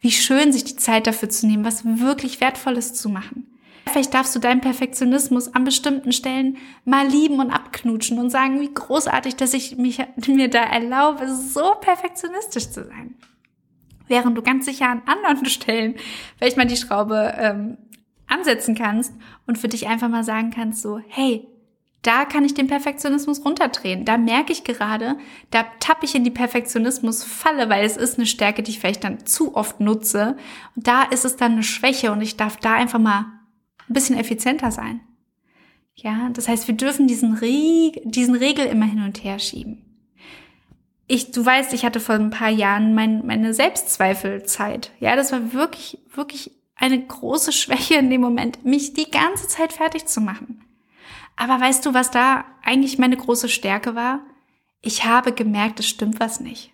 Wie 0.00 0.12
schön, 0.12 0.52
sich 0.52 0.64
die 0.64 0.76
Zeit 0.76 1.06
dafür 1.06 1.28
zu 1.28 1.46
nehmen, 1.46 1.64
was 1.64 1.84
wirklich 1.84 2.40
Wertvolles 2.40 2.94
zu 2.94 3.08
machen. 3.08 3.58
Vielleicht 3.90 4.12
darfst 4.12 4.36
du 4.36 4.38
deinen 4.38 4.60
Perfektionismus 4.60 5.54
an 5.54 5.64
bestimmten 5.64 6.12
Stellen 6.12 6.58
mal 6.84 7.08
lieben 7.08 7.40
und 7.40 7.50
abknutschen 7.50 8.18
und 8.18 8.30
sagen, 8.30 8.60
wie 8.60 8.72
großartig, 8.72 9.36
dass 9.36 9.54
ich 9.54 9.76
mich, 9.76 9.98
mir 10.26 10.48
da 10.48 10.62
erlaube, 10.62 11.34
so 11.34 11.74
perfektionistisch 11.80 12.70
zu 12.70 12.84
sein 12.84 13.16
während 14.08 14.36
du 14.36 14.42
ganz 14.42 14.64
sicher 14.64 14.88
an 14.88 15.02
anderen 15.06 15.46
Stellen 15.50 15.94
vielleicht 16.36 16.56
mal 16.56 16.66
die 16.66 16.76
Schraube 16.76 17.34
ähm, 17.38 17.78
ansetzen 18.26 18.74
kannst 18.74 19.12
und 19.46 19.58
für 19.58 19.68
dich 19.68 19.86
einfach 19.86 20.08
mal 20.08 20.24
sagen 20.24 20.50
kannst, 20.50 20.82
so, 20.82 21.00
hey, 21.08 21.46
da 22.02 22.24
kann 22.24 22.44
ich 22.44 22.54
den 22.54 22.68
Perfektionismus 22.68 23.44
runterdrehen. 23.44 24.04
Da 24.04 24.16
merke 24.18 24.52
ich 24.52 24.64
gerade, 24.64 25.16
da 25.50 25.64
tappe 25.80 26.04
ich 26.04 26.14
in 26.14 26.24
die 26.24 26.30
Perfektionismus-Falle, 26.30 27.68
weil 27.68 27.84
es 27.84 27.96
ist 27.96 28.18
eine 28.18 28.26
Stärke, 28.26 28.62
die 28.62 28.70
ich 28.70 28.78
vielleicht 28.78 29.04
dann 29.04 29.26
zu 29.26 29.56
oft 29.56 29.80
nutze. 29.80 30.36
Und 30.76 30.86
da 30.86 31.02
ist 31.02 31.24
es 31.24 31.36
dann 31.36 31.52
eine 31.52 31.62
Schwäche 31.62 32.12
und 32.12 32.20
ich 32.20 32.36
darf 32.36 32.56
da 32.56 32.74
einfach 32.74 33.00
mal 33.00 33.26
ein 33.88 33.94
bisschen 33.94 34.16
effizienter 34.16 34.70
sein. 34.70 35.00
Ja, 35.94 36.30
das 36.32 36.46
heißt, 36.46 36.68
wir 36.68 36.76
dürfen 36.76 37.08
diesen, 37.08 37.34
Reg 37.34 38.00
diesen 38.04 38.36
Regel 38.36 38.66
immer 38.66 38.86
hin 38.86 39.02
und 39.02 39.24
her 39.24 39.38
schieben 39.38 39.88
ich, 41.08 41.32
du 41.32 41.44
weißt, 41.44 41.72
ich 41.72 41.84
hatte 41.84 42.00
vor 42.00 42.14
ein 42.14 42.30
paar 42.30 42.50
Jahren 42.50 42.94
mein, 42.94 43.26
meine 43.26 43.54
Selbstzweifelzeit. 43.54 44.92
Ja, 45.00 45.16
das 45.16 45.32
war 45.32 45.54
wirklich, 45.54 45.98
wirklich 46.14 46.52
eine 46.76 47.04
große 47.04 47.50
Schwäche 47.50 47.94
in 47.94 48.10
dem 48.10 48.20
Moment, 48.20 48.64
mich 48.64 48.92
die 48.92 49.10
ganze 49.10 49.48
Zeit 49.48 49.72
fertig 49.72 50.06
zu 50.06 50.20
machen. 50.20 50.62
Aber 51.38 51.60
weißt 51.60 51.86
du, 51.86 51.94
was 51.94 52.10
da 52.10 52.44
eigentlich 52.62 52.98
meine 52.98 53.16
große 53.16 53.48
Stärke 53.48 53.94
war? 53.94 54.20
Ich 54.80 55.04
habe 55.04 55.32
gemerkt, 55.32 55.80
es 55.80 55.88
stimmt 55.88 56.20
was 56.20 56.40
nicht. 56.40 56.72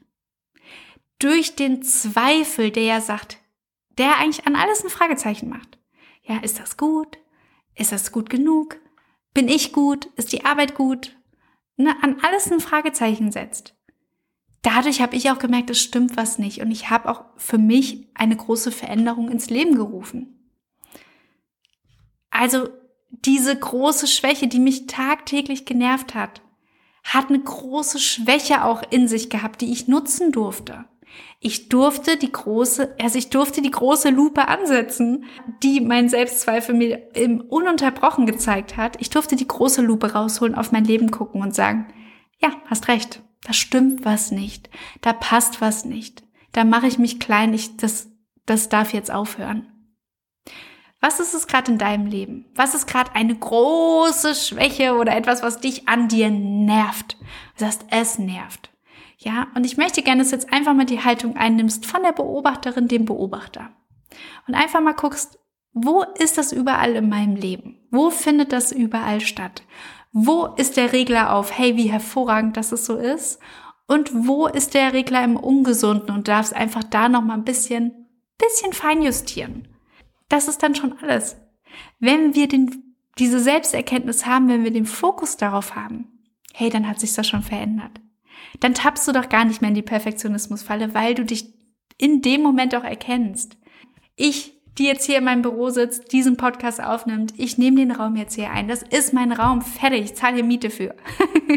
Durch 1.19 1.55
den 1.55 1.83
Zweifel, 1.83 2.71
der 2.71 2.83
ja 2.83 3.01
sagt, 3.01 3.39
der 3.99 4.19
eigentlich 4.19 4.47
an 4.47 4.57
alles 4.57 4.83
ein 4.83 4.91
Fragezeichen 4.91 5.49
macht. 5.49 5.79
Ja, 6.23 6.39
ist 6.39 6.59
das 6.59 6.77
gut? 6.77 7.19
Ist 7.75 7.93
das 7.93 8.11
gut 8.11 8.31
genug? 8.31 8.81
Bin 9.33 9.49
ich 9.49 9.73
gut? 9.73 10.07
Ist 10.17 10.33
die 10.33 10.45
Arbeit 10.45 10.75
gut? 10.75 11.17
Ne, 11.77 11.95
an 12.03 12.21
alles 12.23 12.51
ein 12.51 12.61
Fragezeichen 12.61 13.33
setzt 13.33 13.75
dadurch 14.65 15.01
habe 15.01 15.15
ich 15.15 15.31
auch 15.31 15.39
gemerkt, 15.39 15.71
es 15.71 15.81
stimmt 15.81 16.17
was 16.17 16.39
nicht. 16.39 16.61
Und 16.61 16.73
ich 16.73 16.91
habe 16.91 17.09
auch 17.09 17.25
für 17.37 17.59
mich 17.59 18.09
eine 18.15 18.37
große 18.37 18.73
Veränderung 18.73 19.31
ins 19.31 19.51
Leben 19.51 19.77
gerufen. 19.77 20.51
Also 22.31 22.69
diese 23.23 23.57
große 23.57 24.07
Schwäche, 24.07 24.49
die 24.49 24.59
mich 24.59 24.87
tagtäglich 24.87 25.65
genervt 25.65 26.15
hat, 26.15 26.43
hat 27.03 27.29
eine 27.29 27.41
große 27.41 27.99
Schwäche 27.99 28.65
auch 28.65 28.83
in 28.91 29.09
sich 29.09 29.31
gehabt, 29.31 29.61
die 29.61 29.73
ich 29.73 29.89
nutzen 29.89 30.33
durfte. 30.33 30.87
Ich 31.39 31.69
durfte 31.69 32.17
die 32.17 32.33
große, 32.33 32.97
also 33.01 33.19
ich 33.19 33.29
durfte 33.29 33.61
die 33.61 33.71
große 33.71 34.09
Lupe 34.09 34.49
ansetzen, 34.49 35.27
die 35.63 35.81
mein 35.81 36.09
Selbstzweifel 36.09 36.75
mir 36.75 37.15
im 37.15 37.43
ununterbrochen 37.43 38.27
gezeigt 38.27 38.77
hat. 38.77 38.97
Ich 39.01 39.11
durfte 39.11 39.37
die 39.37 39.47
große 39.47 39.83
Lupe 39.83 40.13
rausholen, 40.13 40.55
auf 40.55 40.73
mein 40.73 40.85
Leben 40.85 41.11
gucken 41.11 41.43
und 41.43 41.55
sagen, 41.55 41.87
ja, 42.41 42.51
hast 42.67 42.89
recht. 42.89 43.23
Da 43.45 43.53
stimmt 43.53 44.07
was 44.07 44.31
nicht. 44.31 44.71
Da 45.03 45.13
passt 45.13 45.61
was 45.61 45.85
nicht. 45.85 46.25
Da 46.53 46.65
mache 46.65 46.87
ich 46.87 46.99
mich 46.99 47.21
klein. 47.21 47.53
Ich, 47.53 47.77
das, 47.77 48.09
das 48.47 48.71
darf 48.71 48.95
jetzt 48.95 49.11
aufhören. 49.11 49.67
Was 51.05 51.21
ist 51.21 51.35
es 51.35 51.47
gerade 51.47 51.71
in 51.71 51.77
deinem 51.77 52.07
Leben? 52.07 52.47
Was 52.55 52.75
ist 52.75 52.87
gerade 52.87 53.15
eine 53.15 53.35
große 53.35 54.35
Schwäche 54.35 54.95
oder 54.95 55.15
etwas, 55.15 55.43
was 55.43 55.61
dich 55.61 55.87
an 55.87 56.09
dir 56.09 56.31
nervt? 56.31 57.19
Du 57.59 57.65
sagst, 57.67 57.85
es 57.91 58.19
nervt. 58.19 58.71
Ja, 59.19 59.49
und 59.55 59.67
ich 59.67 59.77
möchte 59.77 60.01
gerne, 60.01 60.23
dass 60.23 60.31
du 60.31 60.37
jetzt 60.37 60.51
einfach 60.51 60.73
mal 60.73 60.87
die 60.87 61.05
Haltung 61.05 61.37
einnimmst 61.37 61.85
von 61.85 62.03
der 62.03 62.13
Beobachterin, 62.13 62.89
dem 62.89 63.05
Beobachter. 63.05 63.69
Und 64.49 64.55
einfach 64.55 64.81
mal 64.81 64.95
guckst, 64.95 65.39
wo 65.75 66.05
ist 66.19 66.39
das 66.39 66.53
überall 66.53 66.97
in 66.97 67.11
meinem 67.11 67.37
Leben? 67.37 67.87
Wo 67.91 68.09
findet 68.09 68.55
das 68.55 68.73
überall 68.73 69.21
statt? 69.21 69.63
Wo 70.11 70.47
ist 70.57 70.79
der 70.79 70.95
Regler 70.95 71.35
auf, 71.35 71.53
hey, 71.55 71.77
wie 71.77 71.93
hervorragend, 71.93 72.57
dass 72.57 72.73
es 72.73 72.87
so 72.87 72.97
ist? 72.97 73.41
Und 73.87 74.27
wo 74.27 74.47
ist 74.47 74.73
der 74.73 74.95
Regler 74.95 75.23
im 75.23 75.37
Ungesunden 75.37 76.15
und 76.15 76.29
darfst 76.29 76.57
einfach 76.57 76.83
da 76.83 77.11
noch 77.11 77.21
mal 77.21 77.35
ein 77.35 77.45
bisschen, 77.45 78.09
bisschen 78.39 78.73
feinjustieren? 78.73 79.69
Das 80.29 80.49
ist 80.49 80.63
dann 80.63 80.75
schon 80.75 80.99
alles. 80.99 81.37
Wenn 81.99 82.35
wir 82.35 82.49
den, 82.49 82.95
diese 83.19 83.41
Selbsterkenntnis 83.41 84.27
haben, 84.27 84.49
wenn 84.49 84.65
wir 84.65 84.73
den 84.73 84.87
Fokus 84.87 85.37
darauf 85.37 85.75
haben, 85.75 86.15
hey, 86.53 86.71
dann 86.71 86.89
hat 86.89 87.01
sich 87.01 87.13
das 87.13 87.27
schon 87.27 87.43
verändert. 87.43 88.01
Dann 88.61 88.75
tappst 88.75 89.07
du 89.09 89.13
doch 89.13 89.29
gar 89.29 89.45
nicht 89.45 89.61
mehr 89.61 89.69
in 89.69 89.75
die 89.75 89.83
Perfektionismusfalle, 89.83 90.95
weil 90.95 91.15
du 91.15 91.25
dich 91.25 91.53
in 91.99 92.23
dem 92.23 92.43
Moment 92.43 92.75
auch 92.75 92.85
erkennst. 92.85 93.57
Ich, 94.17 94.53
die 94.79 94.85
jetzt 94.85 95.07
hier 95.07 95.19
in 95.19 95.25
meinem 95.25 95.43
Büro 95.43 95.71
sitzt, 95.71 96.13
diesen 96.13 96.37
Podcast 96.37 96.83
aufnimmt, 96.83 97.35
ich 97.37 97.59
nehme 97.59 97.77
den 97.77 97.93
Raum 97.93 98.17
jetzt 98.17 98.35
hier 98.35 98.51
ein. 98.51 98.69
Das 98.69 98.83
ist 98.83 99.13
mein 99.13 99.33
Raum, 99.33 99.63
fertig, 99.63 100.05
ich 100.05 100.15
zahle 100.15 100.37
hier 100.37 100.45
Miete 100.45 100.71
für. 100.71 100.95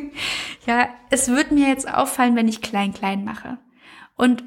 ja, 0.68 0.90
es 1.10 1.30
wird 1.30 1.52
mir 1.52 1.68
jetzt 1.68 1.92
auffallen, 1.92 2.36
wenn 2.36 2.48
ich 2.48 2.62
klein 2.62 2.94
klein 2.94 3.24
mache. 3.24 3.58
Und 4.16 4.44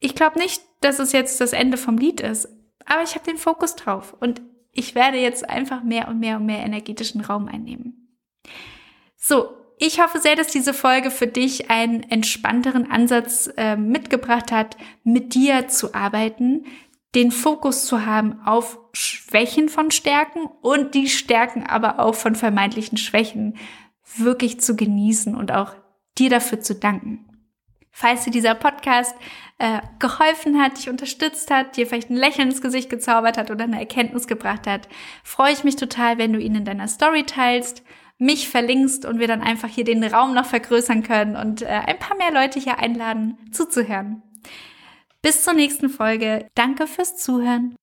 ich 0.00 0.14
glaube 0.14 0.38
nicht, 0.38 0.62
dass 0.80 0.98
es 0.98 1.12
jetzt 1.12 1.40
das 1.40 1.52
Ende 1.52 1.76
vom 1.76 1.98
Lied 1.98 2.20
ist, 2.20 2.48
aber 2.86 3.02
ich 3.02 3.14
habe 3.14 3.24
den 3.24 3.36
Fokus 3.38 3.76
drauf 3.76 4.16
und 4.20 4.40
ich 4.72 4.94
werde 4.94 5.18
jetzt 5.18 5.48
einfach 5.48 5.82
mehr 5.82 6.08
und 6.08 6.20
mehr 6.20 6.36
und 6.36 6.46
mehr 6.46 6.60
energetischen 6.60 7.20
Raum 7.20 7.48
einnehmen. 7.48 8.18
So, 9.16 9.50
ich 9.78 10.00
hoffe 10.00 10.20
sehr, 10.20 10.36
dass 10.36 10.48
diese 10.48 10.72
Folge 10.72 11.10
für 11.10 11.26
dich 11.26 11.70
einen 11.70 12.02
entspannteren 12.02 12.90
Ansatz 12.90 13.50
äh, 13.56 13.76
mitgebracht 13.76 14.52
hat, 14.52 14.76
mit 15.04 15.34
dir 15.34 15.68
zu 15.68 15.94
arbeiten, 15.94 16.64
den 17.14 17.30
Fokus 17.30 17.86
zu 17.86 18.04
haben 18.04 18.40
auf 18.44 18.78
Schwächen 18.92 19.68
von 19.68 19.90
Stärken 19.90 20.46
und 20.60 20.94
die 20.94 21.08
Stärken 21.08 21.66
aber 21.66 21.98
auch 21.98 22.14
von 22.14 22.34
vermeintlichen 22.34 22.98
Schwächen 22.98 23.56
wirklich 24.16 24.60
zu 24.60 24.76
genießen 24.76 25.34
und 25.34 25.52
auch 25.52 25.74
dir 26.18 26.30
dafür 26.30 26.60
zu 26.60 26.74
danken. 26.74 27.35
Falls 27.98 28.24
dir 28.24 28.30
dieser 28.30 28.54
Podcast 28.54 29.16
äh, 29.56 29.80
geholfen 29.98 30.60
hat, 30.60 30.76
dich 30.76 30.90
unterstützt 30.90 31.50
hat, 31.50 31.78
dir 31.78 31.86
vielleicht 31.86 32.10
ein 32.10 32.16
Lächeln 32.16 32.50
ins 32.50 32.60
Gesicht 32.60 32.90
gezaubert 32.90 33.38
hat 33.38 33.50
oder 33.50 33.64
eine 33.64 33.80
Erkenntnis 33.80 34.26
gebracht 34.26 34.66
hat, 34.66 34.86
freue 35.24 35.54
ich 35.54 35.64
mich 35.64 35.76
total, 35.76 36.18
wenn 36.18 36.34
du 36.34 36.38
ihn 36.38 36.54
in 36.54 36.66
deiner 36.66 36.88
Story 36.88 37.24
teilst, 37.24 37.82
mich 38.18 38.50
verlinkst 38.50 39.06
und 39.06 39.18
wir 39.18 39.28
dann 39.28 39.40
einfach 39.40 39.70
hier 39.70 39.84
den 39.84 40.04
Raum 40.04 40.34
noch 40.34 40.44
vergrößern 40.44 41.04
können 41.04 41.36
und 41.36 41.62
äh, 41.62 41.68
ein 41.68 41.98
paar 41.98 42.18
mehr 42.18 42.32
Leute 42.32 42.60
hier 42.60 42.78
einladen, 42.78 43.38
zuzuhören. 43.50 44.22
Bis 45.22 45.42
zur 45.42 45.54
nächsten 45.54 45.88
Folge. 45.88 46.50
Danke 46.54 46.86
fürs 46.86 47.16
Zuhören. 47.16 47.76